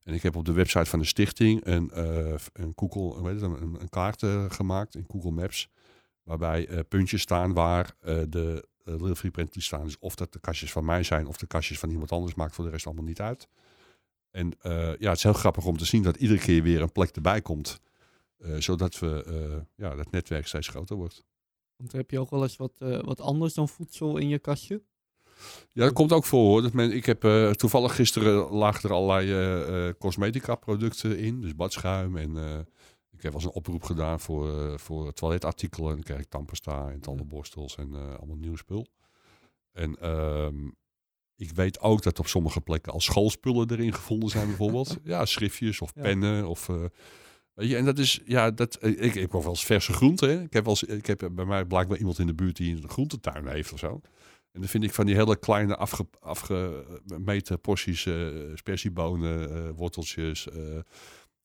En 0.03 0.13
ik 0.13 0.23
heb 0.23 0.35
op 0.35 0.45
de 0.45 0.51
website 0.51 0.85
van 0.85 0.99
de 0.99 1.05
stichting 1.05 1.65
een, 1.65 1.91
eh, 1.91 2.35
een 2.53 2.73
Google, 2.75 3.29
heet 3.29 3.41
het, 3.41 3.51
een, 3.51 3.77
een 3.79 3.89
kaart 3.89 4.23
gemaakt 4.49 4.95
in 4.95 5.05
Google 5.07 5.31
Maps. 5.31 5.69
Waarbij 6.23 6.83
puntjes 6.87 7.21
staan 7.21 7.53
waar 7.53 7.95
de 8.29 8.67
eh, 8.87 9.13
Free 9.13 9.31
Pantries 9.31 9.65
staan. 9.65 9.83
Dus 9.83 9.99
of 9.99 10.15
dat 10.15 10.33
de 10.33 10.39
kastjes 10.39 10.71
van 10.71 10.85
mij 10.85 11.03
zijn 11.03 11.27
of 11.27 11.37
de 11.37 11.47
kastjes 11.47 11.79
van 11.79 11.89
iemand 11.89 12.11
anders, 12.11 12.35
maakt 12.35 12.55
voor 12.55 12.65
de 12.65 12.71
rest 12.71 12.85
allemaal 12.85 13.03
niet 13.03 13.21
uit. 13.21 13.47
En 14.31 14.53
eh, 14.61 14.97
ja, 14.99 15.09
het 15.09 15.17
is 15.17 15.23
heel 15.23 15.33
grappig 15.33 15.65
om 15.65 15.77
te 15.77 15.85
zien 15.85 16.03
dat 16.03 16.15
iedere 16.15 16.39
keer 16.39 16.63
weer 16.63 16.81
een 16.81 16.91
plek 16.91 17.15
erbij 17.15 17.41
komt. 17.41 17.79
eh, 18.37 18.55
zodat 18.57 18.99
we, 18.99 19.65
ja, 19.75 19.95
dat 19.95 20.11
netwerk 20.11 20.47
steeds 20.47 20.67
groter 20.67 20.95
wordt. 20.95 21.23
Want 21.75 21.91
heb 21.91 22.11
je 22.11 22.19
ook 22.19 22.29
wel 22.29 22.43
eens 22.43 22.57
wat, 22.57 22.71
wat 22.79 23.21
anders 23.21 23.53
dan 23.53 23.69
voedsel 23.69 24.17
in 24.17 24.27
je 24.27 24.39
kastje? 24.39 24.81
Ja, 25.71 25.83
dat 25.83 25.93
komt 25.93 26.11
ook 26.11 26.25
voor 26.25 26.45
hoor. 26.45 26.61
Dat 26.61 26.73
men, 26.73 26.91
ik 26.91 27.05
heb 27.05 27.23
uh, 27.23 27.51
toevallig 27.51 27.95
gisteren 27.95 28.49
lagen 28.51 28.89
er 28.89 28.95
allerlei 28.95 29.31
uh, 29.87 29.93
cosmetica 29.99 30.55
producten 30.55 31.17
in. 31.17 31.41
Dus 31.41 31.55
badschuim 31.55 32.17
en 32.17 32.67
ik 33.17 33.23
heb 33.23 33.31
wel 33.31 33.41
eens 33.41 33.49
een 33.49 33.55
oproep 33.55 33.83
gedaan 33.83 34.19
voor, 34.19 34.79
voor 34.79 35.13
toiletartikelen. 35.13 35.89
En 35.89 35.95
dan 35.95 36.03
krijg 36.03 36.19
ik 36.19 36.29
tandpasta 36.29 36.89
en 36.89 36.99
tandenborstels 36.99 37.77
en 37.77 38.17
allemaal 38.17 38.35
nieuw 38.35 38.55
spul. 38.55 38.87
En 39.71 39.99
ehm, 39.99 40.69
ik 41.35 41.51
weet 41.51 41.79
ook 41.79 42.03
dat 42.03 42.19
op 42.19 42.27
sommige 42.27 42.61
plekken 42.61 42.93
al 42.93 43.01
schoolspullen 43.01 43.71
erin 43.71 43.93
gevonden 43.93 44.29
zijn 44.29 44.47
bijvoorbeeld. 44.47 44.97
ja, 45.03 45.25
schriftjes 45.25 45.81
of 45.81 45.93
pennen 45.93 46.47
of... 46.47 46.69
Weet 47.53 47.69
je, 47.69 47.75
en 47.75 47.85
dat 47.85 47.97
is, 47.97 48.21
ja, 48.25 48.51
dat, 48.51 48.77
ik, 48.85 48.99
ik 48.99 49.13
heb 49.13 49.31
wel 49.31 49.45
eens 49.45 49.65
verse 49.65 49.93
groenten. 49.93 50.41
Ik 50.41 50.53
heb, 50.53 50.65
wel 50.65 50.77
eens, 50.79 50.83
ik 50.83 51.05
heb 51.05 51.29
bij 51.31 51.45
mij 51.45 51.65
blijkbaar 51.65 51.97
iemand 51.97 52.19
in 52.19 52.27
de 52.27 52.33
buurt 52.33 52.55
die 52.55 52.75
een 52.75 52.89
groentetuin 52.89 53.47
heeft 53.47 53.73
of 53.73 53.79
zo. 53.79 54.01
En 54.57 54.63
dan 54.63 54.71
vind 54.71 54.83
ik 54.83 54.93
van 54.93 55.05
die 55.05 55.15
hele 55.15 55.39
kleine 55.39 55.75
afge, 55.75 56.07
afgemeten 56.19 57.61
porties 57.61 58.05
uh, 58.05 58.55
spersiebonen, 58.55 59.51
uh, 59.51 59.69
worteltjes. 59.75 60.47
Uh, 60.47 60.55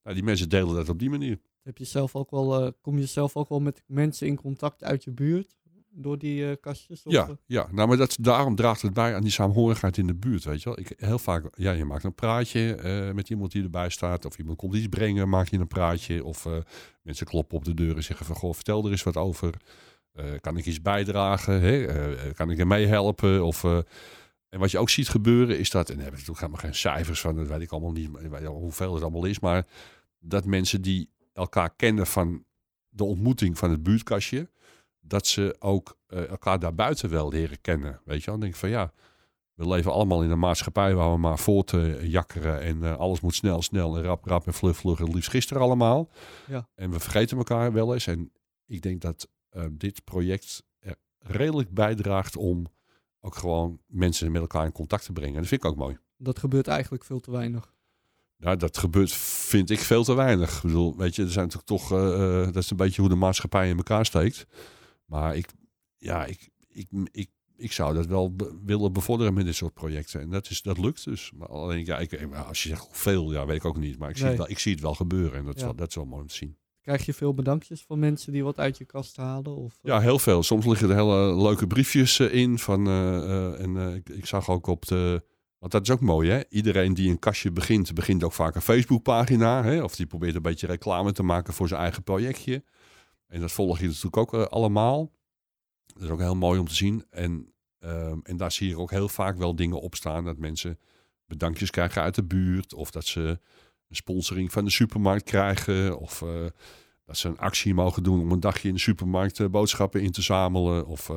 nou, 0.02 0.14
die 0.14 0.22
mensen 0.22 0.48
delen 0.48 0.74
dat 0.74 0.88
op 0.88 0.98
die 0.98 1.10
manier. 1.10 1.38
Heb 1.62 1.78
je 1.78 1.84
zelf 1.84 2.16
ook 2.16 2.30
wel, 2.30 2.72
kom 2.80 2.98
je 2.98 3.06
zelf 3.06 3.36
ook 3.36 3.48
wel 3.48 3.60
met 3.60 3.82
mensen 3.86 4.26
in 4.26 4.36
contact 4.36 4.84
uit 4.84 5.04
je 5.04 5.10
buurt? 5.10 5.56
Door 5.94 6.18
die 6.18 6.56
kastjes? 6.56 7.02
Of? 7.02 7.12
Ja, 7.12 7.28
ja, 7.46 7.68
nou, 7.72 7.88
maar 7.88 7.96
dat, 7.96 8.16
daarom 8.20 8.54
draagt 8.54 8.82
het 8.82 8.92
bij 8.92 9.14
aan 9.14 9.22
die 9.22 9.30
saamhorigheid 9.30 9.96
in 9.96 10.06
de 10.06 10.14
buurt, 10.14 10.44
weet 10.44 10.62
je 10.62 10.68
wel. 10.68 10.78
Ik, 10.78 10.92
heel 10.96 11.18
vaak, 11.18 11.44
ja, 11.56 11.72
je 11.72 11.84
maakt 11.84 12.04
een 12.04 12.14
praatje 12.14 13.12
met 13.14 13.30
iemand 13.30 13.52
die 13.52 13.62
erbij 13.62 13.88
staat. 13.88 14.24
Of 14.24 14.38
iemand 14.38 14.58
komt 14.58 14.74
iets 14.74 14.88
brengen, 14.88 15.28
maak 15.28 15.48
je 15.48 15.58
een 15.58 15.66
praatje. 15.66 16.24
Of 16.24 16.48
mensen 17.02 17.26
kloppen 17.26 17.56
op 17.56 17.64
de 17.64 17.74
deur 17.74 17.96
en 17.96 18.02
zeggen 18.02 18.26
van, 18.26 18.36
goh, 18.36 18.54
vertel 18.54 18.84
er 18.84 18.90
eens 18.90 19.02
wat 19.02 19.16
over. 19.16 19.54
Kan 20.40 20.56
ik 20.56 20.66
iets 20.66 20.82
bijdragen? 20.82 21.60
Hè? 21.60 21.86
Kan 22.32 22.50
ik 22.50 22.58
er 22.58 22.66
meehelpen? 22.66 23.44
Of, 23.44 23.64
en 23.64 24.58
wat 24.58 24.70
je 24.70 24.78
ook 24.78 24.90
ziet 24.90 25.08
gebeuren 25.08 25.58
is 25.58 25.70
dat, 25.70 25.90
en 25.90 25.94
daar 25.94 26.04
heb 26.04 26.12
ik 26.12 26.18
natuurlijk 26.18 26.46
helemaal 26.46 26.64
geen 26.64 26.80
cijfers 26.80 27.20
van, 27.20 27.36
dat 27.36 27.48
weet 27.48 27.60
ik 27.60 27.70
allemaal 27.70 27.92
niet 27.92 28.10
hoeveel 28.46 28.94
het 28.94 29.02
allemaal 29.02 29.24
is, 29.24 29.40
maar 29.40 29.66
dat 30.18 30.44
mensen 30.44 30.82
die 30.82 31.10
elkaar 31.32 31.74
kennen 31.76 32.06
van 32.06 32.44
de 32.88 33.04
ontmoeting 33.04 33.58
van 33.58 33.70
het 33.70 33.82
buurtkastje, 33.82 34.50
dat 35.00 35.26
ze 35.26 35.56
ook 35.58 35.98
elkaar 36.06 36.58
daarbuiten 36.58 37.10
wel 37.10 37.28
leren 37.28 37.60
kennen. 37.60 38.00
Weet 38.04 38.24
je, 38.24 38.30
dan 38.30 38.40
denk 38.40 38.52
ik 38.52 38.58
van 38.58 38.68
ja, 38.68 38.92
we 39.54 39.68
leven 39.68 39.92
allemaal 39.92 40.22
in 40.22 40.30
een 40.30 40.38
maatschappij 40.38 40.94
waar 40.94 41.12
we 41.12 41.18
maar 41.18 41.38
voortjakkeren 41.38 42.60
en 42.60 42.98
alles 42.98 43.20
moet 43.20 43.34
snel, 43.34 43.62
snel 43.62 43.96
en 43.96 44.02
rap, 44.02 44.24
rap 44.24 44.46
en 44.46 44.54
vlug, 44.54 44.76
vlug. 44.76 44.98
Het 44.98 45.14
liefst 45.14 45.30
gisteren 45.30 45.62
allemaal. 45.62 46.10
Ja. 46.46 46.68
En 46.74 46.90
we 46.90 47.00
vergeten 47.00 47.36
elkaar 47.36 47.72
wel 47.72 47.92
eens. 47.94 48.06
En 48.06 48.32
ik 48.66 48.82
denk 48.82 49.00
dat 49.00 49.28
uh, 49.56 49.64
dit 49.70 50.04
project 50.04 50.64
er 50.78 50.96
redelijk 51.18 51.70
bijdraagt 51.70 52.36
om 52.36 52.66
ook 53.20 53.34
gewoon 53.34 53.80
mensen 53.86 54.32
met 54.32 54.40
elkaar 54.40 54.64
in 54.64 54.72
contact 54.72 55.04
te 55.04 55.12
brengen. 55.12 55.34
En 55.34 55.40
dat 55.40 55.48
vind 55.48 55.64
ik 55.64 55.70
ook 55.70 55.76
mooi. 55.76 55.98
Dat 56.16 56.38
gebeurt 56.38 56.68
eigenlijk 56.68 57.04
veel 57.04 57.20
te 57.20 57.30
weinig. 57.30 57.74
Ja, 58.42 58.56
dat 58.56 58.78
gebeurt, 58.78 59.12
vind 59.12 59.70
ik, 59.70 59.78
veel 59.78 60.04
te 60.04 60.14
weinig. 60.14 60.56
Ik 60.56 60.62
bedoel, 60.62 60.96
weet 60.96 61.14
je, 61.14 61.22
er 61.22 61.30
zijn 61.30 61.44
natuurlijk 61.44 61.68
toch, 61.68 61.92
uh, 61.92 62.44
dat 62.44 62.56
is 62.56 62.70
een 62.70 62.76
beetje 62.76 63.00
hoe 63.00 63.10
de 63.10 63.16
maatschappij 63.16 63.68
in 63.68 63.76
elkaar 63.76 64.06
steekt. 64.06 64.46
Maar 65.06 65.36
ik, 65.36 65.48
ja, 65.96 66.24
ik, 66.24 66.48
ik, 66.68 66.88
ik, 67.10 67.30
ik 67.56 67.72
zou 67.72 67.94
dat 67.94 68.06
wel 68.06 68.34
willen 68.64 68.92
bevorderen 68.92 69.34
met 69.34 69.44
dit 69.44 69.54
soort 69.54 69.74
projecten. 69.74 70.20
En 70.20 70.30
dat, 70.30 70.50
is, 70.50 70.62
dat 70.62 70.78
lukt 70.78 71.04
dus. 71.04 71.32
Maar 71.34 71.48
alleen, 71.48 71.84
ja, 71.84 71.98
ik, 71.98 72.34
als 72.34 72.62
je 72.62 72.68
zegt 72.68 72.86
hoeveel, 72.86 73.32
ja, 73.32 73.46
weet 73.46 73.56
ik 73.56 73.64
ook 73.64 73.78
niet. 73.78 73.98
Maar 73.98 74.10
ik, 74.10 74.16
zie, 74.16 74.26
het 74.26 74.36
wel, 74.36 74.50
ik 74.50 74.58
zie 74.58 74.72
het 74.72 74.82
wel 74.82 74.94
gebeuren. 74.94 75.38
En 75.38 75.44
dat, 75.44 75.56
is, 75.56 75.62
wel, 75.62 75.74
dat 75.74 75.88
is 75.88 75.94
wel 75.94 76.04
mooi 76.04 76.22
om 76.22 76.28
te 76.28 76.34
zien. 76.34 76.56
Krijg 76.80 77.06
je 77.06 77.14
veel 77.14 77.34
bedankjes 77.34 77.82
van 77.82 77.98
mensen 77.98 78.32
die 78.32 78.44
wat 78.44 78.58
uit 78.58 78.78
je 78.78 78.84
kast 78.84 79.16
halen? 79.16 79.56
Of, 79.56 79.78
ja, 79.82 80.00
heel 80.00 80.18
veel. 80.18 80.42
Soms 80.42 80.66
liggen 80.66 80.90
er 80.90 80.96
hele 80.96 81.42
leuke 81.42 81.66
briefjes 81.66 82.20
in. 82.20 82.58
Van, 82.58 82.88
uh, 82.88 83.60
en 83.60 83.76
ik, 83.94 84.08
ik, 84.08 84.26
zag 84.26 84.50
ook 84.50 84.66
op 84.66 84.86
de. 84.86 85.22
Want 85.62 85.74
dat 85.74 85.82
is 85.82 85.90
ook 85.90 86.00
mooi, 86.00 86.30
hè? 86.30 86.40
Iedereen 86.48 86.94
die 86.94 87.10
een 87.10 87.18
kastje 87.18 87.50
begint, 87.50 87.94
begint 87.94 88.24
ook 88.24 88.32
vaak 88.32 88.54
een 88.54 88.62
Facebookpagina. 88.62 89.62
Hè? 89.62 89.82
Of 89.82 89.96
die 89.96 90.06
probeert 90.06 90.34
een 90.34 90.42
beetje 90.42 90.66
reclame 90.66 91.12
te 91.12 91.22
maken 91.22 91.54
voor 91.54 91.68
zijn 91.68 91.80
eigen 91.80 92.02
projectje. 92.02 92.64
En 93.26 93.40
dat 93.40 93.52
volg 93.52 93.78
je 93.78 93.86
natuurlijk 93.86 94.16
ook 94.16 94.34
allemaal. 94.34 95.12
Dat 95.86 96.02
is 96.02 96.08
ook 96.08 96.20
heel 96.20 96.34
mooi 96.34 96.58
om 96.58 96.68
te 96.68 96.74
zien. 96.74 97.04
En, 97.10 97.52
ehm, 97.78 98.18
en 98.22 98.36
daar 98.36 98.52
zie 98.52 98.68
je 98.68 98.78
ook 98.78 98.90
heel 98.90 99.08
vaak 99.08 99.36
wel 99.36 99.56
dingen 99.56 99.80
op 99.80 99.94
staan. 99.94 100.24
Dat 100.24 100.38
mensen 100.38 100.78
bedankjes 101.26 101.70
krijgen 101.70 102.02
uit 102.02 102.14
de 102.14 102.24
buurt. 102.24 102.74
Of 102.74 102.90
dat 102.90 103.04
ze 103.04 103.20
een 103.88 103.96
sponsoring 103.96 104.52
van 104.52 104.64
de 104.64 104.70
supermarkt 104.70 105.24
krijgen. 105.24 105.98
Of 105.98 106.20
uh, 106.20 106.46
dat 107.04 107.16
ze 107.16 107.28
een 107.28 107.38
actie 107.38 107.74
mogen 107.74 108.02
doen 108.02 108.20
om 108.20 108.32
een 108.32 108.40
dagje 108.40 108.68
in 108.68 108.74
de 108.74 108.80
supermarkt 108.80 109.38
uh, 109.38 109.48
boodschappen 109.48 110.02
in 110.02 110.12
te 110.12 110.22
zamelen. 110.22 110.86
Of 110.86 111.10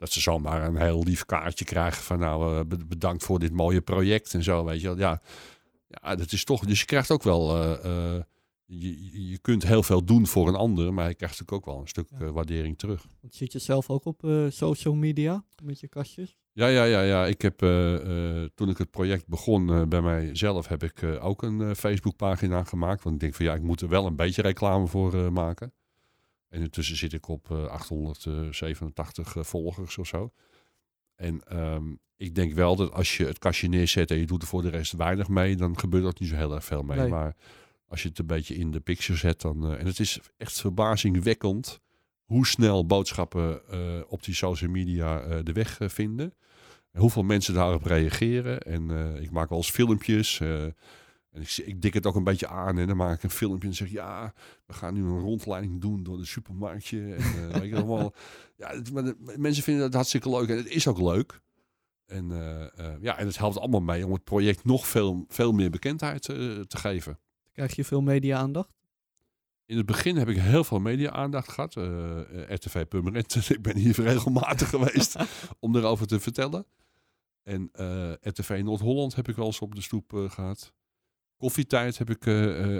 dat 0.00 0.12
ze 0.12 0.20
zomaar 0.20 0.66
een 0.66 0.76
heel 0.76 1.02
lief 1.02 1.24
kaartje 1.24 1.64
krijgen 1.64 2.02
van 2.02 2.18
nou 2.18 2.64
bedankt 2.64 3.24
voor 3.24 3.38
dit 3.38 3.52
mooie 3.52 3.80
project 3.80 4.34
en 4.34 4.42
zo. 4.42 4.64
Weet 4.64 4.80
je 4.80 4.86
wel. 4.86 4.98
Ja, 4.98 5.20
ja, 5.86 6.14
dat 6.14 6.32
is 6.32 6.44
toch. 6.44 6.64
Dus 6.64 6.80
je 6.80 6.86
krijgt 6.86 7.10
ook 7.10 7.22
wel. 7.22 7.56
Je, 8.64 9.28
je 9.30 9.38
kunt 9.38 9.66
heel 9.66 9.82
veel 9.82 10.04
doen 10.04 10.26
voor 10.26 10.48
een 10.48 10.54
ander, 10.54 10.94
maar 10.94 11.08
je 11.08 11.14
krijgt 11.14 11.38
natuurlijk 11.38 11.68
ook 11.68 11.74
wel 11.74 11.82
een 11.82 11.88
stuk 11.88 12.08
waardering 12.32 12.78
terug. 12.78 13.06
Want 13.20 13.34
zit 13.34 13.52
je 13.52 13.58
zelf 13.58 13.90
ook 13.90 14.04
op 14.04 14.20
social 14.48 14.94
media 14.94 15.44
met 15.62 15.80
je 15.80 15.88
kastjes? 15.88 16.36
Ja, 16.52 16.66
ja, 16.66 16.84
ja, 16.84 17.02
ja. 17.02 17.26
Ik 17.26 17.42
heb, 17.42 17.58
toen 18.54 18.68
ik 18.68 18.78
het 18.78 18.90
project 18.90 19.26
begon 19.26 19.88
bij 19.88 20.00
mijzelf, 20.00 20.68
heb 20.68 20.82
ik 20.82 21.02
ook 21.20 21.42
een 21.42 21.76
Facebookpagina 21.76 22.64
gemaakt. 22.64 23.02
Want 23.02 23.14
ik 23.14 23.20
denk 23.20 23.34
van 23.34 23.44
ja, 23.44 23.54
ik 23.54 23.62
moet 23.62 23.80
er 23.80 23.88
wel 23.88 24.06
een 24.06 24.16
beetje 24.16 24.42
reclame 24.42 24.86
voor 24.86 25.32
maken. 25.32 25.72
En 26.50 26.60
intussen 26.60 26.96
zit 26.96 27.12
ik 27.12 27.28
op 27.28 27.50
887 27.50 29.36
volgers 29.48 29.98
of 29.98 30.06
zo. 30.06 30.32
En 31.14 31.58
um, 31.58 31.98
ik 32.16 32.34
denk 32.34 32.52
wel 32.52 32.76
dat 32.76 32.92
als 32.92 33.16
je 33.16 33.26
het 33.26 33.38
kastje 33.38 33.68
neerzet 33.68 34.10
en 34.10 34.18
je 34.18 34.26
doet 34.26 34.42
er 34.42 34.48
voor 34.48 34.62
de 34.62 34.68
rest 34.68 34.92
weinig 34.92 35.28
mee, 35.28 35.56
dan 35.56 35.78
gebeurt 35.78 36.04
er 36.04 36.14
niet 36.18 36.28
zo 36.28 36.36
heel 36.36 36.54
erg 36.54 36.64
veel 36.64 36.82
mee. 36.82 37.08
Maar 37.08 37.36
als 37.86 38.02
je 38.02 38.08
het 38.08 38.18
een 38.18 38.26
beetje 38.26 38.54
in 38.54 38.70
de 38.70 38.80
picture 38.80 39.18
zet, 39.18 39.40
dan. 39.40 39.76
en 39.76 39.86
het 39.86 40.00
is 40.00 40.20
echt 40.36 40.60
verbazingwekkend 40.60 41.80
hoe 42.24 42.46
snel 42.46 42.86
boodschappen 42.86 43.60
uh, 43.70 44.00
op 44.08 44.24
die 44.24 44.34
social 44.34 44.70
media 44.70 45.24
uh, 45.24 45.38
de 45.44 45.52
weg 45.52 45.78
vinden. 45.80 46.34
Hoeveel 46.92 47.22
mensen 47.22 47.54
daarop 47.54 47.84
reageren. 47.84 48.60
En 48.60 49.16
ik 49.22 49.30
maak 49.30 49.48
wel 49.48 49.58
eens 49.58 49.70
filmpjes. 49.70 50.40
En 51.30 51.40
ik, 51.40 51.56
ik, 51.56 51.82
dik 51.82 51.94
het 51.94 52.06
ook 52.06 52.14
een 52.14 52.24
beetje 52.24 52.48
aan. 52.48 52.78
En 52.78 52.86
dan 52.86 52.96
maak 52.96 53.16
ik 53.16 53.22
een 53.22 53.30
filmpje 53.30 53.68
en 53.68 53.74
zeg 53.74 53.90
ja, 53.90 54.34
we 54.66 54.72
gaan 54.72 54.94
nu 54.94 55.04
een 55.04 55.20
rondleiding 55.20 55.80
doen 55.80 56.02
door 56.02 56.16
de 56.16 56.24
supermarktje. 56.24 57.14
En, 57.14 57.52
weet 57.52 57.68
je, 57.68 57.76
allemaal, 57.76 58.14
ja, 58.56 58.82
maar 58.92 59.04
de, 59.04 59.34
mensen 59.36 59.62
vinden 59.62 59.82
dat 59.82 59.94
hartstikke 59.94 60.30
leuk. 60.30 60.48
En 60.48 60.56
het 60.56 60.68
is 60.68 60.86
ook 60.86 60.98
leuk. 60.98 61.40
En, 62.06 62.28
ja, 63.00 63.18
en 63.18 63.26
het 63.26 63.38
helpt 63.38 63.58
allemaal 63.58 63.80
mee 63.80 64.06
om 64.06 64.12
het 64.12 64.24
project 64.24 64.64
nog 64.64 64.86
veel, 64.86 65.24
veel 65.28 65.52
meer 65.52 65.70
bekendheid 65.70 66.22
te 66.22 66.66
geven. 66.68 67.18
Krijg 67.52 67.76
je 67.76 67.84
veel 67.84 68.00
media-aandacht? 68.00 68.80
In 69.70 69.76
het 69.76 69.86
begin 69.86 70.16
heb 70.16 70.28
ik 70.28 70.36
heel 70.36 70.64
veel 70.64 70.80
media-aandacht 70.80 71.48
gehad. 71.48 71.76
Eh, 71.76 72.20
RTV 72.48 72.86
Purmerend, 72.86 73.34
ik 73.50 73.62
ben 73.62 73.76
hier 73.76 74.00
regelmatig 74.00 74.68
geweest 74.76 75.16
om 75.58 75.76
erover 75.76 76.06
te 76.06 76.20
vertellen. 76.20 76.66
En 77.42 77.68
eh, 77.72 78.12
RTV 78.20 78.60
Noord-Holland 78.64 79.14
heb 79.14 79.28
ik 79.28 79.36
wel 79.36 79.46
eens 79.46 79.60
op 79.60 79.74
de 79.74 79.80
stoep 79.80 80.12
gehad. 80.28 80.72
Koffietijd 81.40 81.98
heb 81.98 82.10
ik, 82.10 82.24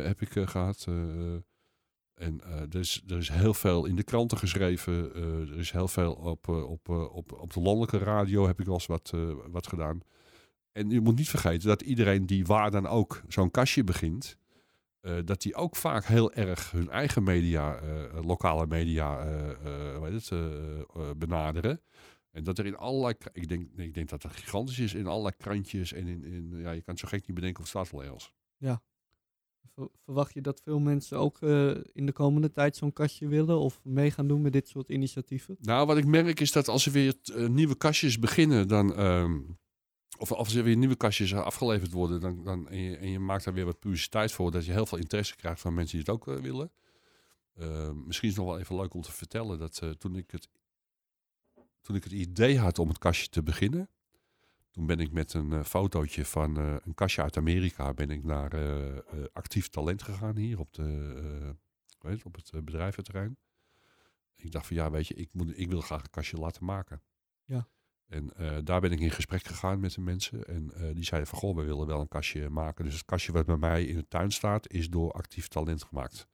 heb 0.04 0.20
ik 0.20 0.48
gehad. 0.48 0.86
en 2.14 2.40
er, 2.44 2.78
is, 2.78 3.02
er 3.06 3.18
is 3.18 3.28
heel 3.28 3.54
veel 3.54 3.86
in 3.86 3.96
de 3.96 4.02
kranten 4.02 4.38
geschreven. 4.38 5.14
er 5.50 5.58
is 5.58 5.70
heel 5.70 5.88
veel 5.88 6.12
op, 6.12 6.48
op, 6.48 6.88
op, 6.88 7.32
op 7.32 7.52
de 7.52 7.60
landelijke 7.60 7.98
radio 7.98 8.46
heb 8.46 8.60
ik 8.60 8.66
wel 8.66 8.74
eens 8.74 8.86
wat, 8.86 9.12
wat 9.50 9.66
gedaan. 9.66 10.00
En 10.72 10.90
je 10.90 11.00
moet 11.00 11.16
niet 11.16 11.28
vergeten 11.28 11.68
dat 11.68 11.82
iedereen 11.82 12.26
die 12.26 12.46
waar 12.46 12.70
dan 12.70 12.86
ook 12.86 13.22
zo'n 13.28 13.50
kastje 13.50 13.84
begint 13.84 14.38
dat 15.24 15.42
die 15.42 15.54
ook 15.54 15.76
vaak 15.76 16.04
heel 16.04 16.32
erg 16.32 16.70
hun 16.70 16.90
eigen 16.90 17.22
media, 17.22 17.80
lokale 18.22 18.66
media, 18.66 19.26
uh, 19.26 20.02
het, 20.02 20.32
benaderen. 21.18 21.80
En 22.30 22.44
dat 22.44 22.58
er 22.58 22.66
in 22.66 22.76
allerlei, 22.76 23.14
ik 23.32 23.48
denk, 23.48 23.68
ik 23.76 23.94
denk 23.94 24.08
dat 24.08 24.22
het 24.22 24.32
gigantisch 24.32 24.78
is 24.78 24.94
in 24.94 25.06
allerlei 25.06 25.34
krantjes 25.36 25.92
en 25.92 26.06
in, 26.06 26.24
in 26.24 26.52
ja, 26.56 26.70
je 26.70 26.82
kan 26.82 26.98
zo 26.98 27.08
gek 27.08 27.26
niet 27.26 27.36
bedenken 27.36 27.62
of 27.62 27.72
het 27.72 27.78
staat 27.82 27.90
wel 27.90 28.04
ergens. 28.04 28.32
Ja. 28.60 28.82
Verwacht 30.04 30.34
je 30.34 30.40
dat 30.40 30.60
veel 30.60 30.78
mensen 30.78 31.18
ook 31.18 31.40
in 31.92 32.06
de 32.06 32.12
komende 32.12 32.52
tijd 32.52 32.76
zo'n 32.76 32.92
kastje 32.92 33.28
willen 33.28 33.58
of 33.58 33.80
mee 33.84 34.10
gaan 34.10 34.28
doen 34.28 34.42
met 34.42 34.52
dit 34.52 34.68
soort 34.68 34.88
initiatieven? 34.88 35.56
Nou, 35.60 35.86
wat 35.86 35.96
ik 35.96 36.06
merk 36.06 36.40
is 36.40 36.52
dat 36.52 36.68
als 36.68 36.86
er 36.86 36.92
weer 36.92 37.14
nieuwe 37.48 37.76
kastjes 37.76 38.18
beginnen, 38.18 38.68
dan, 38.68 38.94
ehm, 38.94 39.40
of 40.18 40.32
als 40.32 40.54
er 40.54 40.64
weer 40.64 40.76
nieuwe 40.76 40.96
kastjes 40.96 41.34
afgeleverd 41.34 41.92
worden, 41.92 42.20
dan, 42.20 42.44
dan, 42.44 42.68
en, 42.68 42.78
je, 42.78 42.96
en 42.96 43.10
je 43.10 43.18
maakt 43.18 43.44
daar 43.44 43.54
weer 43.54 43.64
wat 43.64 43.78
publiciteit 43.78 44.32
voor, 44.32 44.50
dat 44.50 44.64
je 44.64 44.72
heel 44.72 44.86
veel 44.86 44.98
interesse 44.98 45.36
krijgt 45.36 45.60
van 45.60 45.74
mensen 45.74 45.98
die 45.98 46.06
het 46.06 46.14
ook 46.14 46.26
uh, 46.28 46.42
willen. 46.42 46.72
Uh, 47.58 47.90
misschien 47.90 48.28
is 48.28 48.34
het 48.34 48.44
nog 48.44 48.52
wel 48.52 48.62
even 48.62 48.76
leuk 48.76 48.94
om 48.94 49.02
te 49.02 49.12
vertellen 49.12 49.58
dat 49.58 49.82
toen, 49.98 50.16
ik 50.16 50.30
het, 50.30 50.48
toen 51.80 51.96
ik 51.96 52.04
het 52.04 52.12
idee 52.12 52.58
had 52.58 52.78
om 52.78 52.88
het 52.88 52.98
kastje 52.98 53.28
te 53.28 53.42
beginnen, 53.42 53.88
toen 54.70 54.86
ben 54.86 54.98
ik 54.98 55.12
met 55.12 55.32
een 55.32 55.64
fotootje 55.64 56.24
van 56.24 56.56
een 56.56 56.94
kastje 56.94 57.22
uit 57.22 57.36
Amerika 57.36 57.94
ben 57.94 58.10
ik 58.10 58.24
naar 58.24 58.52
actief 59.32 59.68
talent 59.68 60.02
gegaan 60.02 60.36
hier 60.36 60.58
op, 60.58 60.72
de, 60.72 61.54
weet, 61.98 62.24
op 62.24 62.34
het 62.34 62.64
bedrijventerrein. 62.64 63.36
Ik 64.34 64.52
dacht 64.52 64.66
van 64.66 64.76
ja, 64.76 64.90
weet 64.90 65.06
je, 65.06 65.14
ik, 65.14 65.28
moet, 65.32 65.58
ik 65.58 65.68
wil 65.68 65.80
graag 65.80 66.02
een 66.02 66.10
kastje 66.10 66.36
laten 66.36 66.64
maken. 66.64 67.02
Ja. 67.44 67.68
En 68.06 68.36
eh, 68.36 68.58
daar 68.64 68.80
ben 68.80 68.92
ik 68.92 69.00
in 69.00 69.10
gesprek 69.10 69.44
gegaan 69.44 69.80
met 69.80 69.94
de 69.94 70.00
mensen. 70.00 70.44
En 70.44 70.72
eh, 70.74 70.94
die 70.94 71.04
zeiden 71.04 71.30
van, 71.30 71.38
goh, 71.38 71.56
we 71.56 71.62
willen 71.62 71.86
wel 71.86 72.00
een 72.00 72.08
kastje 72.08 72.48
maken. 72.48 72.84
Dus 72.84 72.94
het 72.94 73.04
kastje 73.04 73.32
wat 73.32 73.46
bij 73.46 73.56
mij 73.56 73.84
in 73.84 73.96
de 73.96 74.08
tuin 74.08 74.30
staat, 74.30 74.70
is 74.72 74.90
door 74.90 75.12
actief 75.12 75.48
talent 75.48 75.84
gemaakt. 75.84 76.28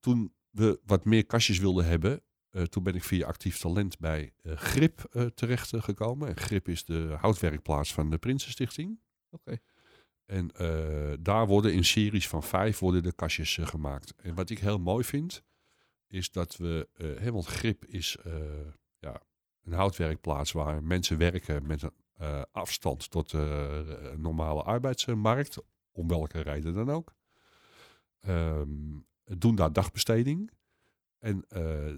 Toen 0.00 0.34
we 0.50 0.80
wat 0.84 1.04
meer 1.04 1.26
kastjes 1.26 1.58
wilden 1.58 1.84
hebben, 1.84 2.22
eh, 2.50 2.62
toen 2.62 2.82
ben 2.82 2.94
ik 2.94 3.04
via 3.04 3.26
actief 3.26 3.58
talent 3.58 3.98
bij 3.98 4.32
eh, 4.42 4.56
Grip 4.56 5.04
eh, 5.10 5.26
terecht 5.26 5.72
gekomen. 5.76 6.28
En 6.28 6.36
Grip 6.36 6.68
is 6.68 6.84
de 6.84 7.16
houtwerkplaats 7.20 7.94
van 7.94 8.10
de 8.10 8.18
Prinsenstichting. 8.18 9.00
Oké. 9.30 9.58
En 10.26 10.50
daar 11.22 11.46
worden 11.46 11.72
in 11.72 11.84
series 11.84 12.28
van 12.28 12.42
vijf 12.42 12.78
worden 12.78 13.02
de 13.02 13.12
kastjes 13.12 13.58
gemaakt. 13.62 14.14
En 14.16 14.34
wat 14.34 14.50
ik 14.50 14.58
heel 14.58 14.78
mooi 14.78 15.04
vind, 15.04 15.42
is 16.06 16.30
dat 16.30 16.56
we, 16.56 16.88
hè, 17.18 17.32
want 17.32 17.46
Grip 17.46 17.84
is 17.84 18.16
ja, 18.98 19.22
een 19.62 19.72
houtwerkplaats 19.72 20.52
waar 20.52 20.82
mensen 20.84 21.18
werken 21.18 21.66
met 21.66 21.82
een 21.82 22.46
afstand 22.52 23.10
tot 23.10 23.30
de 23.30 24.14
normale 24.16 24.62
arbeidsmarkt, 24.62 25.58
om 25.92 26.08
welke 26.08 26.40
reden 26.40 26.74
dan 26.74 26.90
ook. 26.90 27.14
Ehm, 28.20 28.98
doen 29.24 29.54
daar 29.54 29.72
dagbesteding. 29.72 30.50
En 31.20 31.44
eh, 31.48 31.94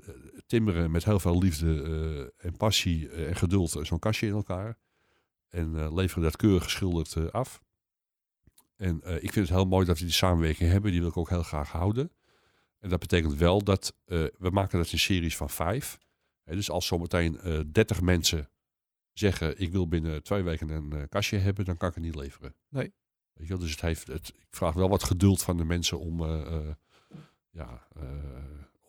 timmeren 0.46 0.90
met 0.90 1.04
heel 1.04 1.20
veel 1.20 1.38
liefde 1.38 1.82
eh, 1.82 2.46
en 2.46 2.56
passie 2.56 3.08
eh, 3.08 3.28
en 3.28 3.36
geduld 3.36 3.78
zo'n 3.82 3.98
kastje 3.98 4.26
in 4.26 4.32
elkaar. 4.32 4.78
En 5.48 5.94
leveren 5.94 6.22
dat 6.22 6.36
keurig 6.36 6.62
geschilderd 6.62 7.32
af. 7.32 7.62
En 8.76 8.96
ik 8.96 9.32
vind 9.32 9.48
het 9.48 9.56
heel 9.56 9.66
mooi 9.66 9.86
dat 9.86 9.98
we 9.98 10.04
die 10.04 10.14
samenwerking 10.14 10.70
hebben. 10.70 10.90
Die 10.90 11.00
wil 11.00 11.08
ik 11.08 11.16
ook 11.16 11.28
heel 11.28 11.42
graag 11.42 11.70
houden. 11.70 12.12
En 12.78 12.88
dat 12.88 12.98
betekent 12.98 13.34
wel 13.34 13.62
dat 13.62 13.94
we 14.06 14.50
maken 14.52 14.78
dat 14.78 14.92
in 14.92 14.98
series 14.98 15.36
van 15.36 15.50
vijf. 15.50 15.98
Dus 16.44 16.70
als 16.70 16.86
zometeen 16.86 17.40
eh 17.40 17.60
30 17.72 18.00
mensen 18.00 18.50
zeggen: 19.12 19.60
Ik 19.60 19.72
wil 19.72 19.88
binnen 19.88 20.22
twee 20.22 20.42
weken 20.42 20.68
een 20.68 21.08
kastje 21.08 21.38
hebben, 21.38 21.64
dan 21.64 21.76
kan 21.76 21.88
ik 21.88 21.94
het 21.94 22.04
niet 22.04 22.14
leveren. 22.14 22.54
Nee. 22.68 22.94
Weet 23.32 23.48
je? 23.48 23.56
Dus 23.56 23.70
het 23.70 23.80
heeft, 23.80 24.06
het, 24.06 24.28
ik 24.28 24.46
vraag 24.50 24.74
wel 24.74 24.88
wat 24.88 25.02
geduld 25.02 25.42
van 25.42 25.56
de 25.56 25.64
mensen 25.64 25.98
om, 25.98 26.22
ja, 27.50 27.88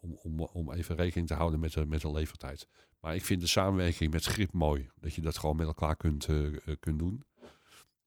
om, 0.04 0.20
om, 0.22 0.39
om 0.39 0.72
even 0.72 0.96
rekening 0.96 1.28
te 1.28 1.34
houden 1.34 1.60
met 1.60 1.74
de, 1.74 1.86
met 1.86 2.02
de 2.02 2.12
levertijd. 2.12 2.68
Maar 3.00 3.16
ik 3.16 3.26
vind 3.26 3.42
de 3.42 3.48
samenwerking 3.48 4.12
met 4.12 4.26
Grip 4.26 4.52
mooi. 4.52 4.89
Dat 5.00 5.13
je 5.13 5.22
dat 5.22 5.38
gewoon 5.38 5.56
met 5.56 5.68
elkaar 5.68 5.96
kunt, 5.96 6.26
eh, 6.26 6.46
eh, 6.46 6.76
kunt 6.80 7.00
doen. 7.00 7.24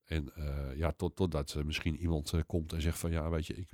En 0.05 0.35
eh, 0.35 0.77
ja, 0.77 0.93
tot, 0.93 1.17
totdat 1.17 1.57
misschien 1.65 1.97
iemand 1.97 2.33
komt 2.47 2.73
en 2.73 2.83
zegt 2.83 2.99
van 2.99 3.11
ja, 3.11 3.31
weet 3.31 3.47
je, 3.47 3.55
ik. 3.55 3.71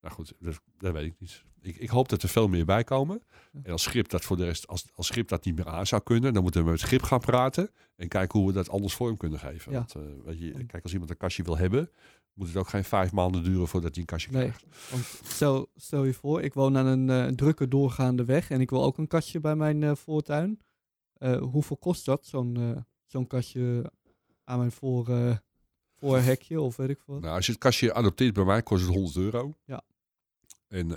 nou 0.00 0.14
goed, 0.14 0.34
dat, 0.38 0.60
dat 0.78 0.92
weet 0.92 1.06
ik 1.06 1.14
niet. 1.18 1.44
Ik, 1.60 1.76
ik 1.76 1.88
hoop 1.88 2.08
dat 2.08 2.22
er 2.22 2.28
veel 2.28 2.48
meer 2.48 2.64
bij 2.64 2.84
komen. 2.84 3.22
En 3.62 3.72
als 3.72 3.86
Grip 3.86 4.08
dat 4.08 4.24
voor 4.24 4.36
de 4.36 4.44
rest, 4.44 4.66
als, 4.66 4.86
als 4.94 5.10
Grip 5.10 5.28
dat 5.28 5.44
niet 5.44 5.56
meer 5.56 5.68
aan 5.68 5.86
zou 5.86 6.02
kunnen, 6.02 6.32
dan 6.32 6.42
moeten 6.42 6.64
we 6.64 6.70
met 6.70 6.80
Grip 6.80 7.02
gaan 7.02 7.20
praten. 7.20 7.70
En 7.96 8.08
kijken 8.08 8.38
hoe 8.38 8.48
we 8.48 8.54
dat 8.54 8.68
anders 8.68 8.94
vorm 8.94 9.16
kunnen 9.16 9.38
geven. 9.38 9.72
Ja. 9.72 9.78
Want 9.78 10.24
weet 10.24 10.38
je, 10.38 10.64
kijk, 10.66 10.82
als 10.82 10.92
iemand 10.92 11.10
een 11.10 11.16
kastje 11.16 11.42
wil 11.42 11.58
hebben, 11.58 11.90
moet 12.34 12.46
het 12.46 12.56
ook 12.56 12.68
geen 12.68 12.84
vijf 12.84 13.12
maanden 13.12 13.44
duren 13.44 13.68
voordat 13.68 13.90
hij 13.90 14.00
een 14.00 14.06
kastje 14.06 14.30
Nee. 14.30 14.42
krijgt. 14.42 14.90
Want 14.90 15.20
stel, 15.24 15.70
stel 15.74 16.04
je 16.04 16.14
voor, 16.14 16.42
ik 16.42 16.54
woon 16.54 16.76
aan 16.76 16.86
een 16.86 17.10
eh, 17.10 17.34
drukke 17.34 17.68
doorgaande 17.68 18.24
weg 18.24 18.50
en 18.50 18.60
ik 18.60 18.70
wil 18.70 18.84
ook 18.84 18.98
een 18.98 19.06
kastje 19.06 19.40
bij 19.40 19.56
mijn 19.56 19.82
eh, 19.82 19.94
voortuin. 19.94 20.60
Eh, 21.12 21.40
hoeveel 21.40 21.76
kost 21.76 22.04
dat, 22.04 22.26
zo'n 22.26 22.84
zo'n 23.06 23.26
kastje 23.26 23.92
aan 24.44 24.58
mijn 24.58 24.72
voor, 24.72 25.06
voorhekje 25.94 26.60
of 26.60 26.76
weet 26.76 26.88
ik 26.88 27.00
veel 27.04 27.14
wat? 27.14 27.22
Nou, 27.22 27.36
als 27.36 27.46
je 27.46 27.52
het 27.52 27.60
kastje 27.60 27.94
adopteert 27.94 28.34
bij 28.34 28.44
mij, 28.44 28.62
kost 28.62 28.84
het 28.84 28.94
100 28.94 29.16
euro. 29.16 29.56
Ja. 29.64 29.82
En 30.68 30.88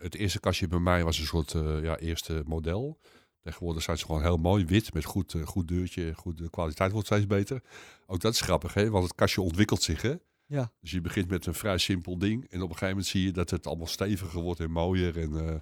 het 0.00 0.14
eerste 0.14 0.40
kastje 0.40 0.66
bij 0.68 0.78
mij 0.78 1.04
was 1.04 1.18
een 1.18 1.26
soort 1.26 1.52
ja, 1.82 1.98
eerste 1.98 2.42
model. 2.46 2.98
Tegenwoordig 3.40 3.82
zijn 3.82 3.98
ze 3.98 4.04
gewoon 4.04 4.22
heel 4.22 4.36
mooi, 4.36 4.64
wit, 4.64 4.94
met 4.94 5.04
goed, 5.04 5.34
goed 5.44 5.68
deurtje. 5.68 6.14
Goed, 6.14 6.38
de 6.38 6.50
kwaliteit 6.50 6.92
wordt 6.92 7.06
steeds 7.06 7.26
beter. 7.26 7.62
Ook 8.06 8.20
dat 8.20 8.32
is 8.32 8.40
grappig, 8.40 8.74
hè? 8.74 8.90
want 8.90 9.04
het 9.04 9.14
kastje 9.14 9.40
ontwikkelt 9.40 9.82
zich. 9.82 10.02
Hè? 10.02 10.14
Ja. 10.48 10.72
Dus 10.80 10.90
je 10.90 11.00
begint 11.00 11.28
met 11.30 11.46
een 11.46 11.54
vrij 11.54 11.78
simpel 11.78 12.18
ding. 12.18 12.42
En 12.44 12.56
op 12.62 12.68
een 12.68 12.76
gegeven 12.76 12.88
moment 12.88 13.06
zie 13.06 13.22
je 13.24 13.32
dat 13.32 13.50
het 13.50 13.66
allemaal 13.66 13.86
steviger 13.86 14.40
wordt 14.40 14.60
en 14.60 14.70
mooier. 14.70 15.18
En, 15.18 15.48
eh, 15.48 15.54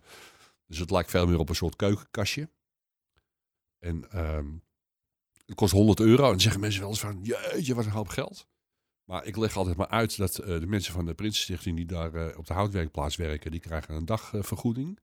dus 0.66 0.78
het 0.78 0.90
lijkt 0.90 1.10
veel 1.10 1.26
meer 1.26 1.38
op 1.38 1.48
een 1.48 1.54
soort 1.54 1.76
keukenkastje. 1.76 2.50
En 3.78 4.10
ehm, 4.10 4.46
het 5.46 5.54
kost 5.54 5.72
100 5.72 6.00
euro. 6.00 6.22
En 6.24 6.30
dan 6.30 6.40
zeggen 6.40 6.60
mensen 6.60 6.80
wel 6.80 6.90
eens 6.90 7.00
van, 7.00 7.20
jeetje, 7.22 7.74
wat 7.74 7.84
een 7.84 7.90
hoop 7.90 8.08
geld. 8.08 8.46
Maar 9.04 9.24
ik 9.24 9.36
leg 9.36 9.56
altijd 9.56 9.76
maar 9.76 9.88
uit 9.88 10.16
dat 10.16 10.38
eh, 10.38 10.60
de 10.60 10.66
mensen 10.66 10.92
van 10.92 11.04
de 11.06 11.14
Prinsenstichting 11.14 11.76
die 11.76 11.86
daar 11.86 12.14
eh, 12.14 12.38
op 12.38 12.46
de 12.46 12.52
houtwerkplaats 12.54 13.16
werken, 13.16 13.50
die 13.50 13.60
krijgen 13.60 13.94
een 13.94 14.04
dagvergoeding. 14.04 14.98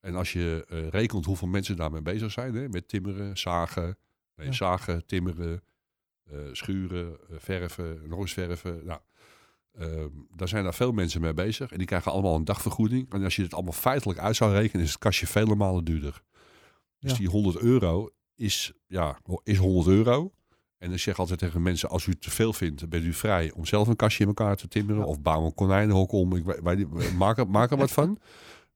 en 0.00 0.14
als 0.14 0.32
je 0.32 0.64
rekent 0.90 1.24
hoeveel 1.24 1.48
mensen 1.48 1.76
daarmee 1.76 2.02
bezig 2.02 2.32
zijn, 2.32 2.54
hè, 2.54 2.68
met 2.68 2.88
timmeren, 2.88 3.38
zagen, 3.38 3.98
nee, 4.36 4.46
Ja. 4.46 4.52
zagen, 4.52 5.06
timmeren, 5.06 5.62
schuren, 6.52 7.18
verven, 7.30 8.08
nog 8.08 8.18
eens 8.20 8.32
verven. 8.32 8.84
Nou, 8.84 9.00
ehm, 9.78 10.08
daar 10.34 10.48
zijn 10.48 10.64
daar 10.64 10.74
veel 10.74 10.92
mensen 10.92 11.20
mee 11.20 11.34
bezig 11.34 11.70
en 11.72 11.78
die 11.78 11.86
krijgen 11.86 12.12
allemaal 12.12 12.34
een 12.34 12.44
dagvergoeding. 12.44 13.12
En 13.12 13.24
als 13.24 13.36
je 13.36 13.42
het 13.42 13.54
allemaal 13.54 13.72
feitelijk 13.72 14.18
uit 14.18 14.36
zou 14.36 14.52
rekenen, 14.52 14.84
is 14.84 14.90
het 14.90 14.98
kastje 14.98 15.26
vele 15.26 15.54
malen 15.54 15.84
duurder. 15.84 16.22
Dus 16.98 17.10
Ja. 17.10 17.16
die 17.16 17.28
100 17.28 17.56
euro 17.58 18.08
is, 18.34 18.72
ja, 18.86 19.18
is 19.42 19.56
100 19.58 19.86
euro. 19.86 20.32
En 20.78 20.92
ik 20.92 20.98
zeg 20.98 21.18
altijd 21.18 21.38
tegen 21.38 21.62
mensen, 21.62 21.88
als 21.88 22.06
u 22.06 22.14
te 22.14 22.30
veel 22.30 22.52
vindt, 22.52 22.88
bent 22.88 23.04
u 23.04 23.12
vrij 23.12 23.52
om 23.52 23.64
zelf 23.66 23.88
een 23.88 23.96
kastje 23.96 24.22
in 24.22 24.28
elkaar 24.28 24.56
te 24.56 24.68
timmeren. 24.68 25.00
Ja. 25.00 25.06
Of 25.06 25.20
bouw 25.20 25.44
een 25.44 25.54
konijnenhok 25.54 26.12
om. 26.12 26.36
Ik, 26.36 26.46
er, 26.64 27.14
maak 27.48 27.70
er 27.70 27.76
wat 27.76 27.90
van. 27.90 28.18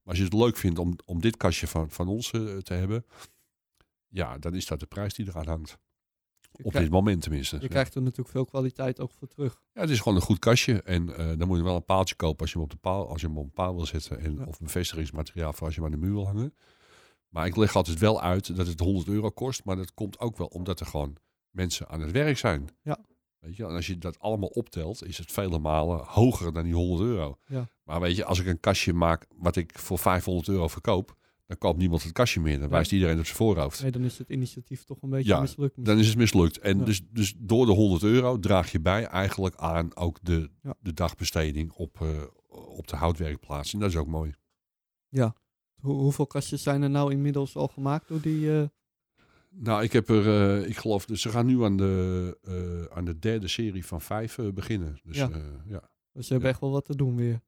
Maar 0.03 0.15
als 0.15 0.25
je 0.25 0.31
het 0.31 0.41
leuk 0.43 0.57
vindt 0.57 0.79
om, 0.79 0.95
om 1.05 1.21
dit 1.21 1.37
kastje 1.37 1.67
van, 1.67 1.89
van 1.91 2.07
ons 2.07 2.31
eh, 2.31 2.57
te 2.57 2.73
hebben, 2.73 3.05
ja, 4.07 4.37
dan 4.37 4.55
is 4.55 4.65
dat 4.65 4.79
de 4.79 4.85
prijs 4.85 5.13
die 5.13 5.27
eraan 5.27 5.47
hangt. 5.47 5.77
Op 6.63 6.73
dit 6.73 6.89
moment 6.89 7.21
tenminste. 7.21 7.55
je 7.55 7.61
Ja. 7.61 7.67
krijgt 7.67 7.95
er 7.95 8.01
natuurlijk 8.01 8.29
veel 8.29 8.45
kwaliteit 8.45 8.99
ook 8.99 9.11
voor 9.11 9.27
terug. 9.27 9.61
Ja, 9.73 9.81
het 9.81 9.89
is 9.89 9.99
gewoon 9.99 10.17
een 10.17 10.23
goed 10.23 10.39
kastje. 10.39 10.81
En 10.81 11.15
eh, 11.17 11.37
dan 11.37 11.47
moet 11.47 11.57
je 11.57 11.63
wel 11.63 11.75
een 11.75 11.85
paaltje 11.85 12.15
kopen 12.15 12.39
als 12.41 12.49
je 12.51 12.55
hem 12.55 12.63
op 12.65 12.71
de 12.71 12.77
paal, 12.77 13.09
als 13.09 13.21
je 13.21 13.27
hem 13.27 13.37
op 13.37 13.43
een 13.43 13.51
paal 13.51 13.75
wil 13.75 13.85
zetten. 13.85 14.19
En, 14.19 14.35
Ja. 14.35 14.43
Of 14.45 14.59
bevestigingsmateriaal 14.59 15.53
voor 15.53 15.65
als 15.65 15.75
je 15.75 15.81
hem 15.81 15.93
aan 15.93 15.99
de 15.99 16.05
muur 16.05 16.15
wil 16.15 16.25
hangen. 16.25 16.53
Maar 17.29 17.45
ik 17.45 17.55
leg 17.55 17.75
altijd 17.75 17.99
wel 17.99 18.21
uit 18.21 18.55
dat 18.55 18.67
het 18.67 18.79
100 18.79 19.07
euro 19.07 19.29
kost. 19.29 19.63
Maar 19.65 19.75
dat 19.75 19.93
komt 19.93 20.19
ook 20.19 20.37
wel 20.37 20.47
omdat 20.47 20.79
er 20.79 20.85
gewoon 20.85 21.15
mensen 21.49 21.87
aan 21.89 22.01
het 22.01 22.11
werk 22.11 22.37
zijn. 22.37 22.67
Ja. 22.81 22.97
Weet 23.39 23.55
je, 23.55 23.63
en 23.63 23.69
als 23.75 23.87
je 23.87 23.97
dat 23.97 24.19
allemaal 24.19 24.49
optelt, 24.49 25.03
is 25.05 25.17
het 25.17 25.31
vele 25.31 25.59
malen 25.59 26.03
hoger 26.05 26.53
dan 26.53 26.63
die 26.63 26.73
100 26.73 27.01
euro. 27.01 27.37
Ja. 27.47 27.67
Maar 27.83 27.99
weet 28.01 28.15
je, 28.15 28.25
als 28.25 28.39
ik 28.39 28.45
een 28.45 28.59
kastje 28.59 28.93
maak 28.93 29.25
wat 29.35 29.55
ik 29.55 29.77
voor 29.79 29.99
500 29.99 30.47
euro 30.47 30.67
verkoop, 30.67 31.15
dan 31.47 31.57
koopt 31.57 31.77
niemand 31.77 32.03
het 32.03 32.11
kastje 32.11 32.39
meer. 32.39 32.59
Dan 32.59 32.69
wijst 32.69 32.91
iedereen 32.91 33.19
op 33.19 33.25
zijn 33.25 33.37
voorhoofd. 33.37 33.81
Nee, 33.81 33.91
dan 33.91 34.03
is 34.03 34.17
het 34.17 34.29
initiatief 34.29 34.83
toch 34.83 35.01
een 35.01 35.09
beetje 35.09 35.29
Ja, 35.33 35.39
mislukt. 35.41 35.85
Dan 35.85 35.97
is 35.97 36.07
het 36.07 36.17
mislukt. 36.17 36.59
En 36.59 36.77
Ja. 36.77 36.83
dus, 36.85 37.01
dus 37.11 37.33
door 37.37 37.65
de 37.65 37.71
100 37.71 38.03
euro 38.03 38.39
draag 38.39 38.71
je 38.71 38.79
bij 38.79 39.05
eigenlijk 39.05 39.55
aan 39.55 39.95
ook 39.95 40.17
de, 40.21 40.49
Ja. 40.61 40.73
de 40.79 40.93
dagbesteding 40.93 41.71
op, 41.71 42.01
eh, 42.01 42.23
op 42.77 42.87
de 42.87 42.95
houtwerkplaats. 42.95 43.73
En 43.73 43.79
dat 43.79 43.89
is 43.89 43.95
ook 43.95 44.07
mooi. 44.07 44.33
Hoe, 45.81 45.93
hoeveel 45.95 46.27
kastjes 46.27 46.63
zijn 46.63 46.81
er 46.81 46.89
nou 46.89 47.11
inmiddels 47.11 47.55
al 47.55 47.67
gemaakt 47.67 48.07
door 48.07 48.21
die... 48.21 48.51
eh, 48.59 48.63
Nou, 49.49 49.83
ik 49.83 49.93
heb 49.93 50.09
er, 50.09 50.27
eh, 50.61 50.69
ik 50.69 50.77
geloof, 50.77 51.05
dus 51.05 51.21
ze 51.21 51.29
gaan 51.29 51.45
nu 51.45 51.63
aan 51.63 51.77
de, 51.77 52.87
aan 52.93 53.05
de 53.05 53.19
derde 53.19 53.47
serie 53.47 53.85
van 53.85 54.01
vijf 54.01 54.39
beginnen. 54.53 54.99
Dus 55.03 55.17
Ja. 55.17 55.29
ja. 55.33 55.37
ja. 55.67 55.89
dus 56.11 56.25
ze 56.27 56.31
hebben 56.33 56.41
Ja. 56.49 56.53
echt 56.53 56.59
wel 56.61 56.71
wat 56.71 56.85
te 56.85 56.95
doen 56.95 57.15
weer. 57.15 57.41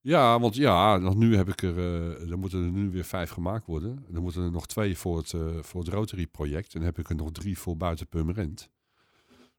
Ja, 0.00 0.40
want 0.40 0.54
ja, 0.54 0.96
nog 0.96 1.16
nu 1.16 1.36
heb 1.36 1.48
ik 1.48 1.62
er, 1.62 1.78
eh 1.78 2.30
er 2.30 2.38
moeten 2.38 2.64
er 2.64 2.70
nu 2.70 2.90
weer 2.90 3.04
vijf 3.04 3.30
gemaakt 3.30 3.66
worden. 3.66 4.06
Er 4.14 4.22
moeten 4.22 4.42
er 4.42 4.50
nog 4.50 4.66
twee 4.66 4.98
voor 4.98 5.16
het, 5.16 5.32
eh, 5.32 5.40
voor 5.60 5.80
het 5.80 5.92
Rotary 5.92 6.26
project. 6.26 6.74
En 6.74 6.78
dan 6.80 6.88
heb 6.88 6.98
ik 6.98 7.08
er 7.08 7.14
nog 7.16 7.32
drie 7.32 7.58
voor 7.58 7.76
buiten 7.76 8.06
Purmerend. 8.08 8.70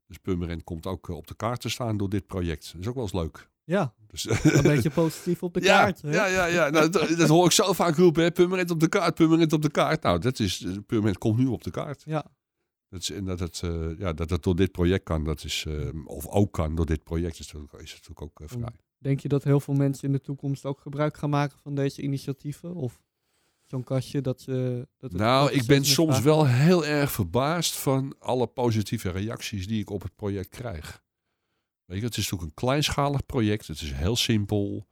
Dus 0.08 0.18
Purmerend 0.18 0.64
komt 0.64 0.86
ook 0.86 1.10
eh, 1.10 1.16
op 1.16 1.28
de 1.28 1.36
kaart 1.36 1.62
te 1.62 1.70
staan 1.70 1.98
door 1.98 2.10
dit 2.10 2.28
project. 2.28 2.72
Dat 2.72 2.82
is 2.82 2.88
ook 2.88 2.94
wel 2.94 3.04
eens 3.04 3.14
leuk. 3.14 3.50
Ja, 3.64 3.94
Dus, 4.08 4.30
een 4.44 4.62
beetje 4.74 4.90
positief 4.90 5.44
op 5.44 5.54
de 5.54 5.62
ja, 5.62 5.84
kaart. 5.84 6.02
hè? 6.02 6.14
Ja, 6.14 6.26
ja, 6.26 6.46
ja. 6.46 6.70
Nou, 6.70 6.90
dat, 6.90 7.08
dat 7.18 7.28
hoor 7.30 7.46
ik 7.46 7.52
zo 7.52 7.74
vaak 7.74 7.96
roepen. 7.96 8.24
Hè. 8.24 8.32
Purmerend 8.32 8.72
op 8.72 8.80
de 8.80 8.88
kaart, 8.90 9.16
Purmerend 9.16 9.54
op 9.54 9.62
de 9.62 9.72
kaart. 9.72 10.04
Nou, 10.04 10.20
dat 10.20 10.40
is, 10.40 10.66
Purmerend 10.86 11.18
komt 11.18 11.38
nu 11.38 11.46
op 11.46 11.64
de 11.64 11.72
kaart. 11.72 12.04
Ja. 12.06 12.26
Dat 12.90 13.02
is, 13.02 13.12
en 13.12 13.26
dat 13.26 13.40
het, 13.40 13.62
ja, 13.98 14.14
dat 14.14 14.30
het 14.30 14.44
door 14.44 14.56
dit 14.56 14.72
project 14.72 15.04
kan, 15.04 15.24
dat 15.24 15.44
is, 15.44 15.66
of 16.06 16.28
ook 16.28 16.54
kan 16.54 16.76
door 16.76 16.86
dit 16.86 17.04
project, 17.04 17.40
is 17.40 17.52
natuurlijk, 17.52 17.84
is 17.84 17.92
natuurlijk 17.92 18.22
ook 18.22 18.42
vrij. 18.50 18.72
Denk 18.98 19.20
je 19.20 19.28
dat 19.28 19.44
heel 19.44 19.60
veel 19.60 19.74
mensen 19.74 20.08
in 20.08 20.12
de 20.12 20.22
toekomst 20.22 20.66
ook 20.66 20.80
gebruik 20.80 21.18
gaan 21.18 21.30
maken 21.30 21.58
van 21.60 21.76
deze 21.76 22.02
initiatieven? 22.02 22.76
Of 22.76 23.02
zo'n 23.64 23.84
kastje 23.84 24.22
dat 24.22 24.42
ze... 24.42 24.88
Dat 24.98 25.12
Nou, 25.12 25.52
ik 25.52 25.66
ben 25.66 25.86
soms 25.86 26.20
wel 26.20 26.48
heel 26.48 26.86
erg 26.86 27.12
verbaasd 27.12 27.78
van 27.78 28.16
alle 28.20 28.48
positieve 28.48 29.10
reacties 29.10 29.68
die 29.68 29.80
ik 29.82 29.90
op 29.90 30.02
het 30.02 30.16
project 30.16 30.50
krijg. 30.50 31.04
Weet 31.86 32.00
je, 32.00 32.06
het 32.06 32.18
is 32.18 32.24
natuurlijk 32.24 32.50
een 32.50 32.66
kleinschalig 32.66 33.26
project. 33.26 33.68
Het 33.68 33.82
is 33.82 33.92
heel 33.92 34.16
simpel. 34.16 34.88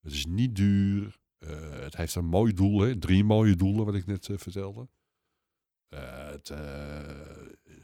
Het 0.00 0.12
is 0.12 0.26
niet 0.26 0.56
duur. 0.56 1.20
eh, 1.38 1.80
het 1.80 1.96
heeft 1.96 2.14
een 2.14 2.24
mooi 2.24 2.52
doel. 2.52 2.80
Hè? 2.80 2.98
Drie 2.98 3.24
mooie 3.24 3.54
doelen, 3.54 3.84
wat 3.84 3.94
ik 3.94 4.06
net 4.06 4.28
eh, 4.28 4.38
vertelde. 4.38 4.88
Eh, 5.88 6.30
het, 6.30 6.48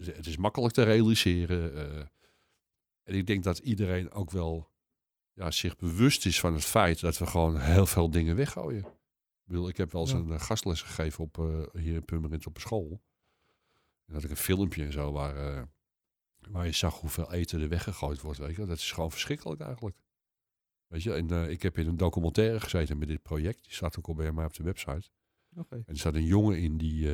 het 0.04 0.26
is 0.26 0.36
makkelijk 0.36 0.74
te 0.74 0.82
realiseren. 0.82 1.74
en 3.02 3.14
ik 3.14 3.26
denk 3.26 3.44
dat 3.44 3.58
iedereen 3.58 4.10
ook 4.10 4.30
wel 4.30 4.70
ja, 5.38 5.50
zich 5.50 5.76
bewust 5.76 6.26
is 6.26 6.40
van 6.40 6.54
het 6.54 6.64
feit 6.64 7.00
dat 7.00 7.18
we 7.18 7.26
gewoon 7.26 7.58
heel 7.60 7.86
veel 7.86 8.10
dingen 8.10 8.36
weggooien. 8.36 8.84
Ik 8.84 9.44
bedoel, 9.54 9.68
ik 9.68 9.76
heb 9.76 9.92
wel 9.92 10.00
eens 10.02 10.10
Ja. 10.10 10.16
een 10.16 10.32
eh, 10.32 10.40
gastles 10.40 10.82
gegeven 10.82 11.24
op, 11.24 11.38
eh, 11.38 11.80
hier 11.82 11.94
in 11.94 12.04
Purmerend 12.04 12.46
op 12.46 12.54
een 12.54 12.60
school. 12.60 13.02
En 14.06 14.14
had 14.14 14.24
ik 14.24 14.30
een 14.30 14.36
filmpje 14.36 14.84
en 14.84 14.92
zo 14.92 15.12
waar, 15.12 15.36
eh, 15.36 15.62
waar 16.50 16.66
je 16.66 16.72
zag 16.72 17.00
hoeveel 17.00 17.32
eten 17.32 17.60
er 17.60 17.68
weggegooid 17.68 18.20
wordt. 18.20 18.38
Weet 18.38 18.56
je? 18.56 18.66
Dat 18.66 18.76
is 18.78 18.92
gewoon 18.92 19.10
verschrikkelijk 19.10 19.60
eigenlijk. 19.60 19.96
Weet 20.86 21.02
je, 21.02 21.12
en 21.14 21.50
ik 21.50 21.62
heb 21.62 21.78
in 21.78 21.86
een 21.86 21.96
documentaire 21.96 22.60
gezeten 22.60 22.98
met 22.98 23.08
dit 23.08 23.22
project. 23.22 23.62
Die 23.62 23.72
staat 23.72 23.98
ook 23.98 24.06
al 24.08 24.14
bij 24.14 24.32
mij 24.32 24.44
op 24.44 24.54
de 24.54 24.62
website. 24.62 25.08
En 25.86 25.94
er 25.94 26.00
zat 26.00 26.14
een 26.14 26.24
jongen 26.24 26.58
in 26.58 26.76
die, 26.76 27.08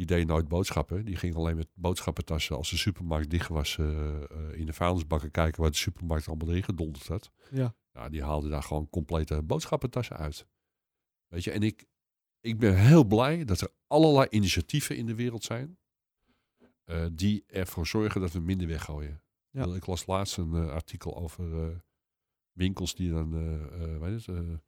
die 0.00 0.08
deed 0.08 0.26
nooit 0.26 0.48
boodschappen. 0.48 1.04
Die 1.04 1.16
ging 1.16 1.34
alleen 1.34 1.56
met 1.56 1.68
boodschappentassen 1.74 2.56
als 2.56 2.70
de 2.70 2.76
supermarkt 2.76 3.30
dicht 3.30 3.48
was 3.48 3.78
eh, 3.78 4.22
eh, 4.22 4.52
in 4.52 4.66
de 4.66 4.72
vuilnisbakken 4.72 5.30
kijken 5.30 5.60
waar 5.60 5.70
de 5.70 5.76
supermarkt 5.76 6.28
allemaal 6.28 6.48
erin 6.48 6.62
gedonderd 6.62 7.06
had. 7.06 7.30
Ja. 7.50 7.74
Ja, 7.92 8.08
die 8.08 8.22
haalde 8.22 8.48
daar 8.48 8.62
gewoon 8.62 8.88
complete 8.90 9.42
boodschappentassen 9.42 10.16
uit. 10.16 10.46
Weet 11.28 11.44
je, 11.44 11.50
en 11.50 11.62
ik, 11.62 11.84
ik 12.40 12.58
ben 12.58 12.76
heel 12.76 13.04
blij 13.04 13.44
dat 13.44 13.60
er 13.60 13.72
allerlei 13.86 14.26
initiatieven 14.30 14.96
in 14.96 15.06
de 15.06 15.14
wereld 15.14 15.44
zijn 15.44 15.78
eh, 16.84 17.06
die 17.12 17.44
ervoor 17.46 17.86
zorgen 17.86 18.20
dat 18.20 18.32
we 18.32 18.40
minder 18.40 18.66
weggooien. 18.66 19.22
Ja. 19.50 19.74
Ik 19.74 19.86
las 19.86 20.06
laatst 20.06 20.36
een 20.36 20.54
artikel 20.54 21.16
over 21.16 21.82
winkels 22.52 22.94
die 22.94 23.10
dan, 23.10 23.30
weet 24.00 24.26
het, 24.26 24.60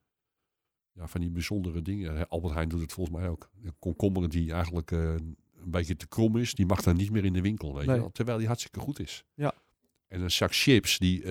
ja, 0.94 1.07
van 1.09 1.20
die 1.20 1.31
bijzondere 1.31 1.83
dingen. 1.83 2.28
Albert 2.28 2.55
Heijn 2.55 2.68
doet 2.68 2.81
het 2.81 2.92
volgens 2.92 3.16
mij 3.16 3.28
ook. 3.28 3.50
Een 3.62 3.74
komkommer 3.78 4.28
die 4.28 4.52
eigenlijk 4.52 4.90
eh, 4.90 5.14
een 5.14 5.37
beetje 5.70 5.96
te 5.96 6.07
krom 6.07 6.37
is, 6.37 6.55
die 6.55 6.66
mag 6.66 6.83
dan 6.83 6.96
niet 6.96 7.11
meer 7.11 7.24
in 7.24 7.33
de 7.33 7.40
winkel, 7.40 7.74
weet 7.74 7.87
Nee. 7.87 7.94
je 7.94 8.00
wel, 8.00 8.11
terwijl 8.12 8.38
die 8.38 8.46
hartstikke 8.46 8.81
goed 8.81 9.00
is. 9.00 9.24
Ja. 9.35 9.52
En 10.09 10.20
een 10.20 10.31
zak 10.31 10.55
chips 10.55 10.98
die 10.98 11.22
eh, 11.22 11.31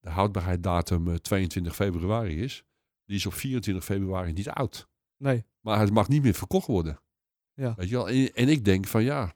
de 0.00 0.10
houdbaarheidsdatum 0.10 1.08
eh, 1.08 1.14
22 1.14 1.74
februari 1.74 2.42
is, 2.42 2.64
die 3.04 3.16
is 3.16 3.26
op 3.26 3.32
24 3.32 3.84
februari 3.84 4.32
niet 4.32 4.48
oud. 4.48 4.88
Nee. 5.16 5.44
Maar 5.60 5.80
het 5.80 5.90
mag 5.92 6.08
niet 6.08 6.22
meer 6.22 6.34
verkocht 6.34 6.66
worden. 6.66 7.00
Ja. 7.54 7.74
Weet 7.76 7.88
je 7.88 7.94
wel? 7.94 8.08
En, 8.08 8.32
en 8.34 8.48
ik 8.48 8.64
denk 8.64 8.86
van 8.86 9.02
ja, 9.02 9.34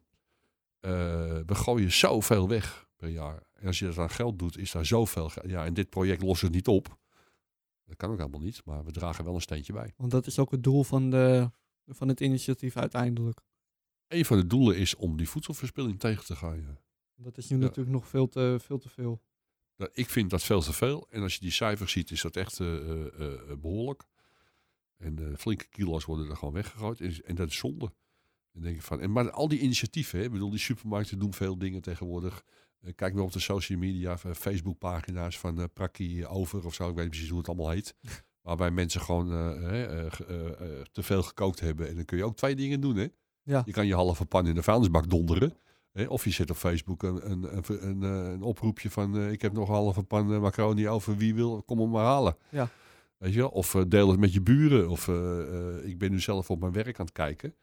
eh, 0.80 0.90
we 1.46 1.54
gooien 1.54 1.92
zoveel 1.92 2.48
weg 2.48 2.88
per 2.96 3.08
jaar. 3.08 3.42
En 3.52 3.66
als 3.66 3.78
je 3.78 3.84
dat 3.84 3.98
aan 3.98 4.10
geld 4.10 4.38
doet, 4.38 4.58
is 4.58 4.70
daar 4.72 4.86
zoveel. 4.86 5.30
Ja, 5.46 5.64
en 5.64 5.74
dit 5.74 5.90
project 5.90 6.22
lost 6.22 6.42
het 6.42 6.52
niet 6.52 6.68
op. 6.68 6.98
Dat 7.90 7.98
kan 7.98 8.10
ook 8.10 8.18
helemaal 8.18 8.40
niet, 8.40 8.64
maar 8.64 8.84
we 8.84 8.90
dragen 8.92 9.24
wel 9.24 9.34
een 9.34 9.40
steentje 9.40 9.72
bij. 9.72 9.92
Want 9.96 10.10
dat 10.10 10.26
is 10.26 10.38
ook 10.38 10.50
het 10.50 10.62
doel 10.62 10.84
van, 10.84 11.10
de, 11.10 11.50
van 11.86 12.08
het 12.08 12.20
initiatief 12.20 12.76
uiteindelijk. 12.76 13.40
Een 14.08 14.24
van 14.24 14.36
de 14.36 14.46
doelen 14.46 14.76
is 14.76 14.94
om 14.96 15.16
die 15.16 15.28
voedselverspilling 15.28 15.98
tegen 16.00 16.24
te 16.24 16.36
gaan. 16.36 16.56
ja. 16.60 16.80
Dat 17.16 17.38
is 17.38 17.48
nu 17.48 17.56
Ja. 17.56 17.62
natuurlijk 17.62 17.94
nog 17.94 18.08
veel 18.08 18.28
te, 18.28 18.56
veel 18.60 18.78
te 18.78 18.88
veel. 18.88 19.22
Nou, 19.76 19.90
ik 19.94 20.08
vind 20.10 20.30
dat 20.30 20.42
veel 20.42 20.60
te 20.60 20.72
veel. 20.72 21.06
En 21.10 21.22
als 21.22 21.34
je 21.34 21.40
die 21.40 21.50
cijfers 21.50 21.92
ziet, 21.92 22.10
is 22.10 22.22
dat 22.22 22.36
echt 22.36 22.60
eh, 22.60 22.66
behoorlijk. 23.60 24.02
En 24.96 25.18
eh, 25.18 25.36
flinke 25.36 25.68
kilo's 25.68 26.04
worden 26.04 26.28
er 26.30 26.36
gewoon 26.36 26.54
weggegooid. 26.54 27.00
En, 27.00 27.24
en 27.24 27.34
dat 27.34 27.48
is 27.48 27.56
zonde. 27.56 27.92
En 28.52 28.60
denk 28.62 28.76
ik 28.76 28.82
van, 28.82 29.00
en, 29.00 29.12
maar 29.12 29.30
al 29.30 29.48
die 29.48 29.58
initiatieven, 29.60 30.18
hè, 30.18 30.24
ik 30.24 30.30
bedoel, 30.30 30.50
die 30.50 30.58
supermarkten 30.58 31.18
doen 31.18 31.34
veel 31.34 31.58
dingen 31.58 31.82
tegenwoordig. 31.82 32.44
Eh, 32.80 32.92
kijk 32.94 33.14
maar 33.14 33.22
op 33.22 33.32
de 33.32 33.40
social 33.40 33.78
media, 33.78 34.16
eh, 34.22 34.32
Facebookpagina's 34.32 35.38
van 35.38 35.60
eh 35.60 35.64
Prakkie 35.72 36.26
over 36.26 36.66
of 36.66 36.74
zo. 36.74 36.88
Ik 36.88 36.94
weet 36.94 37.02
niet 37.02 37.10
precies 37.10 37.28
hoe 37.28 37.38
het 37.38 37.48
allemaal 37.48 37.70
heet. 37.70 37.94
Waarbij 38.42 38.70
mensen 38.70 39.00
gewoon 39.00 39.28
te 40.92 41.02
veel 41.02 41.22
gekookt 41.22 41.60
hebben. 41.60 41.88
En 41.88 41.94
dan 41.94 42.04
kun 42.04 42.16
je 42.16 42.24
ook 42.24 42.36
twee 42.36 42.54
dingen 42.56 42.80
doen. 42.80 42.96
Hè? 42.96 43.06
Ja. 43.42 43.62
Je 43.64 43.72
kan 43.72 43.86
je 43.86 43.94
halve 43.94 44.24
pan 44.24 44.46
in 44.46 44.54
de 44.54 44.62
vuilnisbak 44.62 45.10
donderen. 45.10 45.56
Hè? 45.92 46.04
Of 46.04 46.24
je 46.24 46.30
zet 46.30 46.50
op 46.50 46.56
Facebook 46.56 47.02
een, 47.02 47.30
een, 47.30 47.56
een, 47.56 47.88
een, 47.88 48.02
een 48.02 48.42
oproepje 48.42 48.90
van... 48.90 49.30
ik 49.30 49.42
heb 49.42 49.52
nog 49.52 49.68
een 49.68 49.74
halve 49.74 50.02
pan 50.02 50.40
macaroni 50.40 50.88
over. 50.88 51.16
Wie 51.16 51.34
wil, 51.34 51.62
kom 51.62 51.78
hem 51.78 51.90
maar 51.90 52.04
halen. 52.04 52.36
Ja. 52.48 52.68
Weet 53.16 53.32
je 53.32 53.38
wel? 53.38 53.48
Of 53.48 53.76
deel 53.88 54.10
het 54.10 54.20
met 54.20 54.32
je 54.32 54.40
buren. 54.40 54.88
Of 54.88 55.08
ik 55.84 55.98
ben 55.98 56.10
nu 56.10 56.20
zelf 56.20 56.50
op 56.50 56.60
mijn 56.60 56.72
werk 56.72 56.98
aan 56.98 57.04
het 57.04 57.14
kijken. 57.14 57.54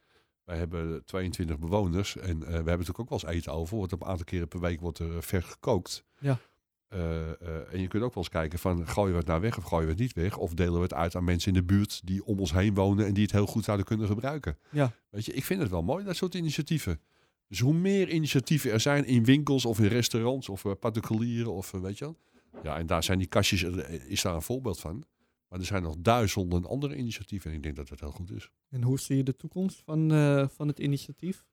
Wij 0.48 0.58
hebben 0.58 1.06
22 1.06 1.60
bewoners. 1.60 2.18
En 2.18 2.30
eh, 2.30 2.48
we 2.48 2.54
hebben 2.54 2.66
natuurlijk 2.66 3.00
ook 3.00 3.10
wel 3.10 3.20
eens 3.20 3.30
eten 3.38 3.54
over. 3.54 3.78
Wordt 3.78 3.92
een 3.92 4.04
aantal 4.04 4.26
keren 4.26 4.48
per 4.48 4.60
week 4.60 4.80
wordt 4.80 5.00
er 5.00 5.16
eh, 5.16 5.22
vers 5.22 5.46
gekookt. 5.46 6.04
Ja. 6.20 6.40
Eh, 6.88 7.74
en 7.74 7.82
je 7.82 7.88
kunt 7.88 8.04
ook 8.04 8.14
wel 8.14 8.24
eens 8.24 8.30
kijken 8.30 8.60
van 8.60 8.88
gooien 8.88 9.12
we 9.12 9.18
het 9.18 9.28
nou 9.28 9.42
weg 9.42 9.58
of 9.58 9.64
gooien 9.64 9.86
we 9.86 9.92
het 9.92 10.02
niet 10.02 10.14
weg? 10.14 10.38
Of 10.38 10.54
delen 10.54 10.74
we 10.74 10.82
het 10.82 10.94
uit 10.94 11.16
aan 11.16 11.24
mensen 11.24 11.54
in 11.54 11.60
de 11.60 11.66
buurt 11.66 12.02
die 12.04 12.26
om 12.26 12.40
ons 12.40 12.54
heen 12.54 12.74
wonen 12.74 13.06
en 13.06 13.14
die 13.14 13.24
het 13.24 13.32
heel 13.32 13.46
goed 13.46 13.64
zouden 13.64 13.86
kunnen 13.86 14.08
gebruiken. 14.08 14.58
Ja. 14.70 14.94
Weet 15.10 15.26
je, 15.26 15.34
ik 15.34 15.46
vind 15.46 15.62
het 15.62 15.70
wel 15.70 15.84
mooi, 15.84 16.06
dat 16.06 16.16
soort 16.16 16.34
initiatieven. 16.34 17.02
Dus 17.48 17.60
hoe 17.60 17.74
meer 17.74 18.10
initiatieven 18.10 18.72
er 18.72 18.80
zijn 18.80 19.06
in 19.06 19.24
winkels 19.24 19.66
of 19.66 19.80
in 19.80 19.88
restaurants 19.88 20.50
of 20.50 20.64
particulieren 20.80 21.54
of 21.54 21.72
weet 21.72 21.98
je 21.98 22.06
wel. 22.06 22.18
Ja, 22.64 22.78
en 22.78 22.86
daar 22.86 23.04
zijn 23.04 23.18
die 23.18 23.28
kastjes, 23.28 23.64
is 24.08 24.22
daar 24.22 24.36
een 24.36 24.42
voorbeeld 24.42 24.80
van. 24.80 25.06
Maar 25.48 25.60
er 25.60 25.66
zijn 25.66 25.84
nog 25.84 25.96
duizenden 26.00 26.66
andere 26.66 26.96
initiatieven 26.96 27.50
en 27.52 27.58
ik 27.58 27.64
denk 27.64 27.76
dat 27.76 27.88
dat 27.88 28.00
heel 28.00 28.12
goed 28.12 28.32
is. 28.32 28.50
En 28.70 28.84
hoe 28.84 29.00
zie 29.00 29.18
je 29.18 29.24
de 29.24 29.36
toekomst 29.36 29.82
van, 29.86 30.12
eh, 30.12 30.48
van 30.48 30.68
het 30.68 30.80
initiatief? 30.80 31.46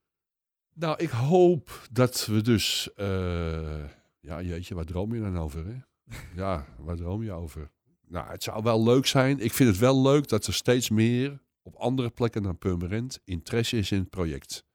Nou, 0.73 0.97
ik 0.97 1.09
hoop 1.09 1.87
dat 1.91 2.25
we 2.25 2.41
dus... 2.41 2.93
eh, 2.93 3.83
ja, 4.19 4.41
jeetje, 4.41 4.75
waar 4.75 4.85
droom 4.85 5.13
je 5.13 5.21
dan 5.21 5.37
over, 5.37 5.65
hè? 5.65 5.77
ja, 6.41 6.65
waar 6.77 6.95
droom 6.95 7.23
je 7.23 7.31
over? 7.31 7.71
Nou, 8.07 8.27
het 8.29 8.43
zou 8.43 8.63
wel 8.63 8.83
leuk 8.83 9.05
zijn. 9.05 9.39
Ik 9.39 9.53
vind 9.53 9.69
het 9.69 9.77
wel 9.77 10.01
leuk 10.01 10.27
dat 10.27 10.47
er 10.47 10.53
steeds 10.53 10.89
meer 10.89 11.41
op 11.61 11.75
andere 11.75 12.09
plekken 12.09 12.43
dan 12.43 12.57
Purmerend 12.57 13.19
interesse 13.23 13.77
is 13.77 13.91
in 13.91 13.99
het 13.99 14.09
project. 14.09 14.65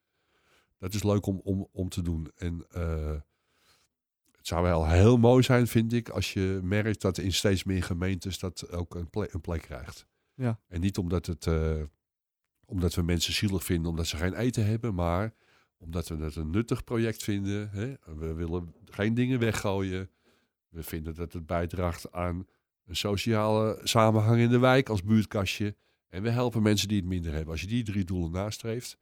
Dat 0.78 0.94
is 0.94 1.02
leuk 1.02 1.26
om, 1.26 1.40
om, 1.44 1.68
om 1.72 1.88
te 1.88 2.02
doen. 2.02 2.30
En 2.36 2.66
eh, 2.70 3.10
het 3.10 3.24
zou 4.50 4.62
wel 4.62 4.88
heel 4.88 5.16
mooi 5.16 5.42
zijn, 5.42 5.66
vind 5.66 5.92
ik, 5.92 6.08
als 6.08 6.32
je 6.32 6.60
merkt 6.62 7.00
dat 7.00 7.18
in 7.18 7.32
steeds 7.32 7.64
meer 7.64 7.82
gemeentes 7.82 8.38
dat 8.38 8.70
ook 8.70 8.94
een 8.94 9.10
plek, 9.10 9.32
een 9.32 9.40
plek 9.40 9.62
krijgt. 9.62 10.06
Ja. 10.34 10.60
En 10.68 10.80
niet 10.80 10.98
omdat, 10.98 11.26
het, 11.26 11.46
eh, 11.46 11.82
omdat 12.64 12.94
we 12.94 13.02
mensen 13.02 13.32
zielig 13.32 13.64
vinden 13.64 13.90
omdat 13.90 14.06
ze 14.06 14.16
geen 14.16 14.34
eten 14.34 14.66
hebben, 14.66 14.94
maar 14.94 15.34
omdat 15.78 16.08
we 16.08 16.16
het 16.16 16.36
een 16.36 16.50
nuttig 16.50 16.84
project 16.84 17.22
vinden. 17.22 17.70
Hè? 17.70 17.94
We 18.16 18.34
willen 18.34 18.74
geen 18.84 19.14
dingen 19.14 19.38
weggooien. 19.38 20.10
We 20.68 20.82
vinden 20.82 21.14
dat 21.14 21.32
het 21.32 21.46
bijdraagt 21.46 22.12
aan 22.12 22.46
een 22.86 22.96
sociale 22.96 23.80
samenhang 23.82 24.40
in 24.40 24.50
de 24.50 24.58
wijk 24.58 24.88
als 24.88 25.02
buurtkastje. 25.02 25.76
En 26.08 26.22
we 26.22 26.30
helpen 26.30 26.62
mensen 26.62 26.88
die 26.88 26.98
het 26.98 27.06
minder 27.06 27.32
hebben. 27.32 27.52
Als 27.52 27.60
je 27.60 27.66
die 27.66 27.84
drie 27.84 28.04
doelen 28.04 28.30
nastreeft, 28.30 28.98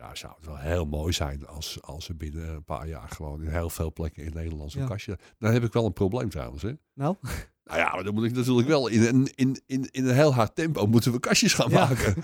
ja, 0.00 0.14
zou 0.14 0.32
het 0.36 0.46
wel 0.46 0.56
heel 0.58 0.84
mooi 0.86 1.12
zijn 1.12 1.46
als, 1.46 1.82
als 1.82 2.08
er 2.08 2.16
binnen 2.16 2.48
een 2.48 2.64
paar 2.64 2.88
jaar 2.88 3.08
gewoon 3.08 3.42
in 3.42 3.50
heel 3.50 3.70
veel 3.70 3.92
plekken 3.92 4.24
in 4.24 4.32
Nederland 4.34 4.70
zo'n 4.72 4.82
Ja. 4.82 4.88
kastje. 4.88 5.18
Dan 5.38 5.52
heb 5.52 5.64
ik 5.64 5.72
wel 5.72 5.86
een 5.86 5.92
probleem 5.92 6.28
trouwens. 6.28 6.62
Hè? 6.62 6.72
Nou? 6.94 7.16
Nou 7.64 7.78
ja, 7.78 7.94
maar 7.94 8.04
dan 8.04 8.14
moet 8.14 8.24
ik 8.24 8.32
natuurlijk 8.34 8.68
wel 8.68 8.88
in 8.88 9.02
een, 9.02 9.30
in, 9.34 9.62
in, 9.66 9.88
in 9.90 10.06
een 10.06 10.14
heel 10.14 10.34
hard 10.34 10.54
tempo 10.54 10.86
moeten 10.86 11.12
we 11.12 11.20
kastjes 11.20 11.54
gaan 11.54 11.70
Ja. 11.70 11.88
maken. 11.88 12.14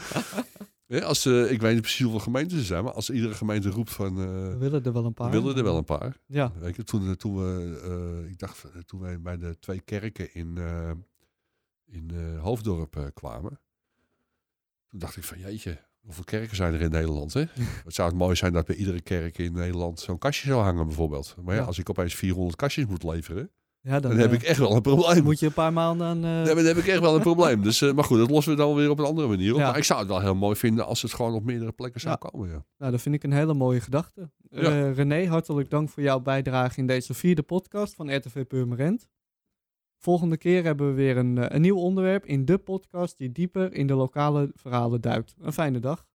Ja, 0.89 1.01
als, 1.01 1.27
eh, 1.27 1.51
ik 1.51 1.61
weet 1.61 1.73
niet 1.73 1.81
precies 1.83 2.01
hoeveel 2.03 2.21
gemeenten 2.21 2.59
er 2.59 2.65
zijn, 2.65 2.85
maar 2.85 2.93
als 2.93 3.11
iedere 3.11 3.35
gemeente 3.35 3.71
roept 3.71 3.93
van... 3.93 4.19
eh, 4.19 4.25
We 4.25 4.57
willen 4.59 4.85
er 4.85 4.93
wel 4.93 5.05
een 5.05 5.13
paar. 5.15 5.31
we 5.31 5.41
willen 5.41 5.57
er 5.57 5.63
wel 5.63 5.77
een 5.77 5.85
paar. 5.85 6.17
Ja, 6.27 6.53
Weet 6.59 6.77
je, 6.77 6.85
toen, 6.85 7.17
toen 7.17 7.37
we, 7.37 7.81
eh, 8.25 8.31
ik 8.31 8.39
dacht, 8.39 8.65
eh, 8.65 8.81
toen 8.81 9.01
wij 9.01 9.21
bij 9.21 9.37
de 9.37 9.59
twee 9.59 9.81
kerken 9.81 10.35
in, 10.35 10.57
eh, 10.59 10.91
in 11.87 12.11
eh, 12.15 12.43
Hoofddorp 12.43 12.97
eh, 12.97 13.05
kwamen, 13.15 13.61
toen 14.89 14.99
dacht 14.99 15.17
ik 15.17 15.25
van 15.25 15.39
jeetje, 15.39 15.79
hoeveel 16.07 16.25
kerken 16.25 16.57
zijn 16.57 16.75
er 16.75 16.81
in 16.81 16.91
Nederland? 16.91 17.33
Hè? 17.33 17.41
Het 17.85 17.95
zou 17.95 18.09
het 18.09 18.19
mooi 18.19 18.37
zijn 18.37 18.53
dat 18.53 18.67
bij 18.67 18.77
iedere 18.77 19.01
kerk 19.01 19.39
in 19.39 19.53
Nederland 19.53 20.01
zo'n 20.01 20.19
kastje 20.19 20.47
zou 20.49 20.63
hangen 20.63 20.87
bijvoorbeeld. 20.87 21.35
Maar 21.43 21.55
ja, 21.55 21.61
Ja. 21.61 21.67
als 21.67 21.79
ik 21.79 21.91
opeens 21.91 22.15
400 22.15 22.57
kastjes 22.57 22.87
moet 22.87 23.03
leveren, 23.03 23.51
ja 23.81 24.01
dan, 24.01 24.11
dan, 24.11 24.21
heb 24.21 24.31
eh, 24.31 24.37
ik 24.37 24.43
echt 24.43 24.59
wel 24.59 24.73
een 24.77 24.83
probleem. 24.83 25.23
moet 25.25 25.39
je 25.41 25.47
een 25.47 25.53
paar 25.53 25.73
maanden 25.73 26.07
aan... 26.07 26.25
eh, 26.25 26.45
dan 26.55 26.65
heb 26.65 26.77
ik 26.77 26.87
echt 26.87 27.01
wel 27.01 27.15
een 27.15 27.21
probleem. 27.21 27.63
Dus, 27.63 27.83
eh, 27.83 27.93
maar 27.93 28.05
goed, 28.05 28.19
dat 28.19 28.31
lossen 28.31 28.53
we 28.53 28.59
dan 28.59 28.75
weer 28.75 28.91
op 28.91 28.99
een 28.99 29.05
andere 29.05 29.29
manier 29.29 29.53
op. 29.53 29.59
Ja. 29.59 29.67
Maar 29.67 29.77
ik 29.77 29.85
zou 29.85 29.99
het 29.99 30.09
wel 30.09 30.21
heel 30.21 30.35
mooi 30.35 30.57
vinden 30.57 30.87
als 30.87 31.03
het 31.03 31.15
gewoon 31.15 31.35
op 31.35 31.45
meerdere 31.45 31.73
plekken 31.73 32.01
zou 32.01 32.17
komen. 32.17 32.49
Ja. 32.49 32.65
Nou, 32.79 32.93
dat 32.93 33.01
vind 33.01 33.15
ik 33.15 33.23
een 33.25 33.33
hele 33.33 33.55
mooie 33.55 33.81
gedachte. 33.81 34.31
René, 34.95 35.27
hartelijk 35.27 35.71
dank 35.71 35.89
voor 35.89 36.03
jouw 36.03 36.21
bijdrage 36.21 36.79
in 36.81 36.87
deze 36.87 37.15
vierde 37.15 37.43
podcast 37.43 37.95
van 37.95 38.17
RTV 38.17 38.45
Purmerend. 38.45 39.09
Volgende 40.07 40.37
keer 40.37 40.65
hebben 40.65 40.89
we 40.89 40.95
weer 40.95 41.17
een, 41.17 41.39
eh, 41.39 41.45
een 41.49 41.61
nieuw 41.61 41.77
onderwerp 41.77 42.27
in 42.27 42.45
de 42.45 42.59
podcast 42.59 43.19
die 43.19 43.33
dieper 43.33 43.73
in 43.73 43.87
de 43.87 43.95
lokale 43.95 44.51
verhalen 44.55 45.01
duikt. 45.01 45.35
Een 45.41 45.53
fijne 45.53 45.79
dag. 45.79 46.07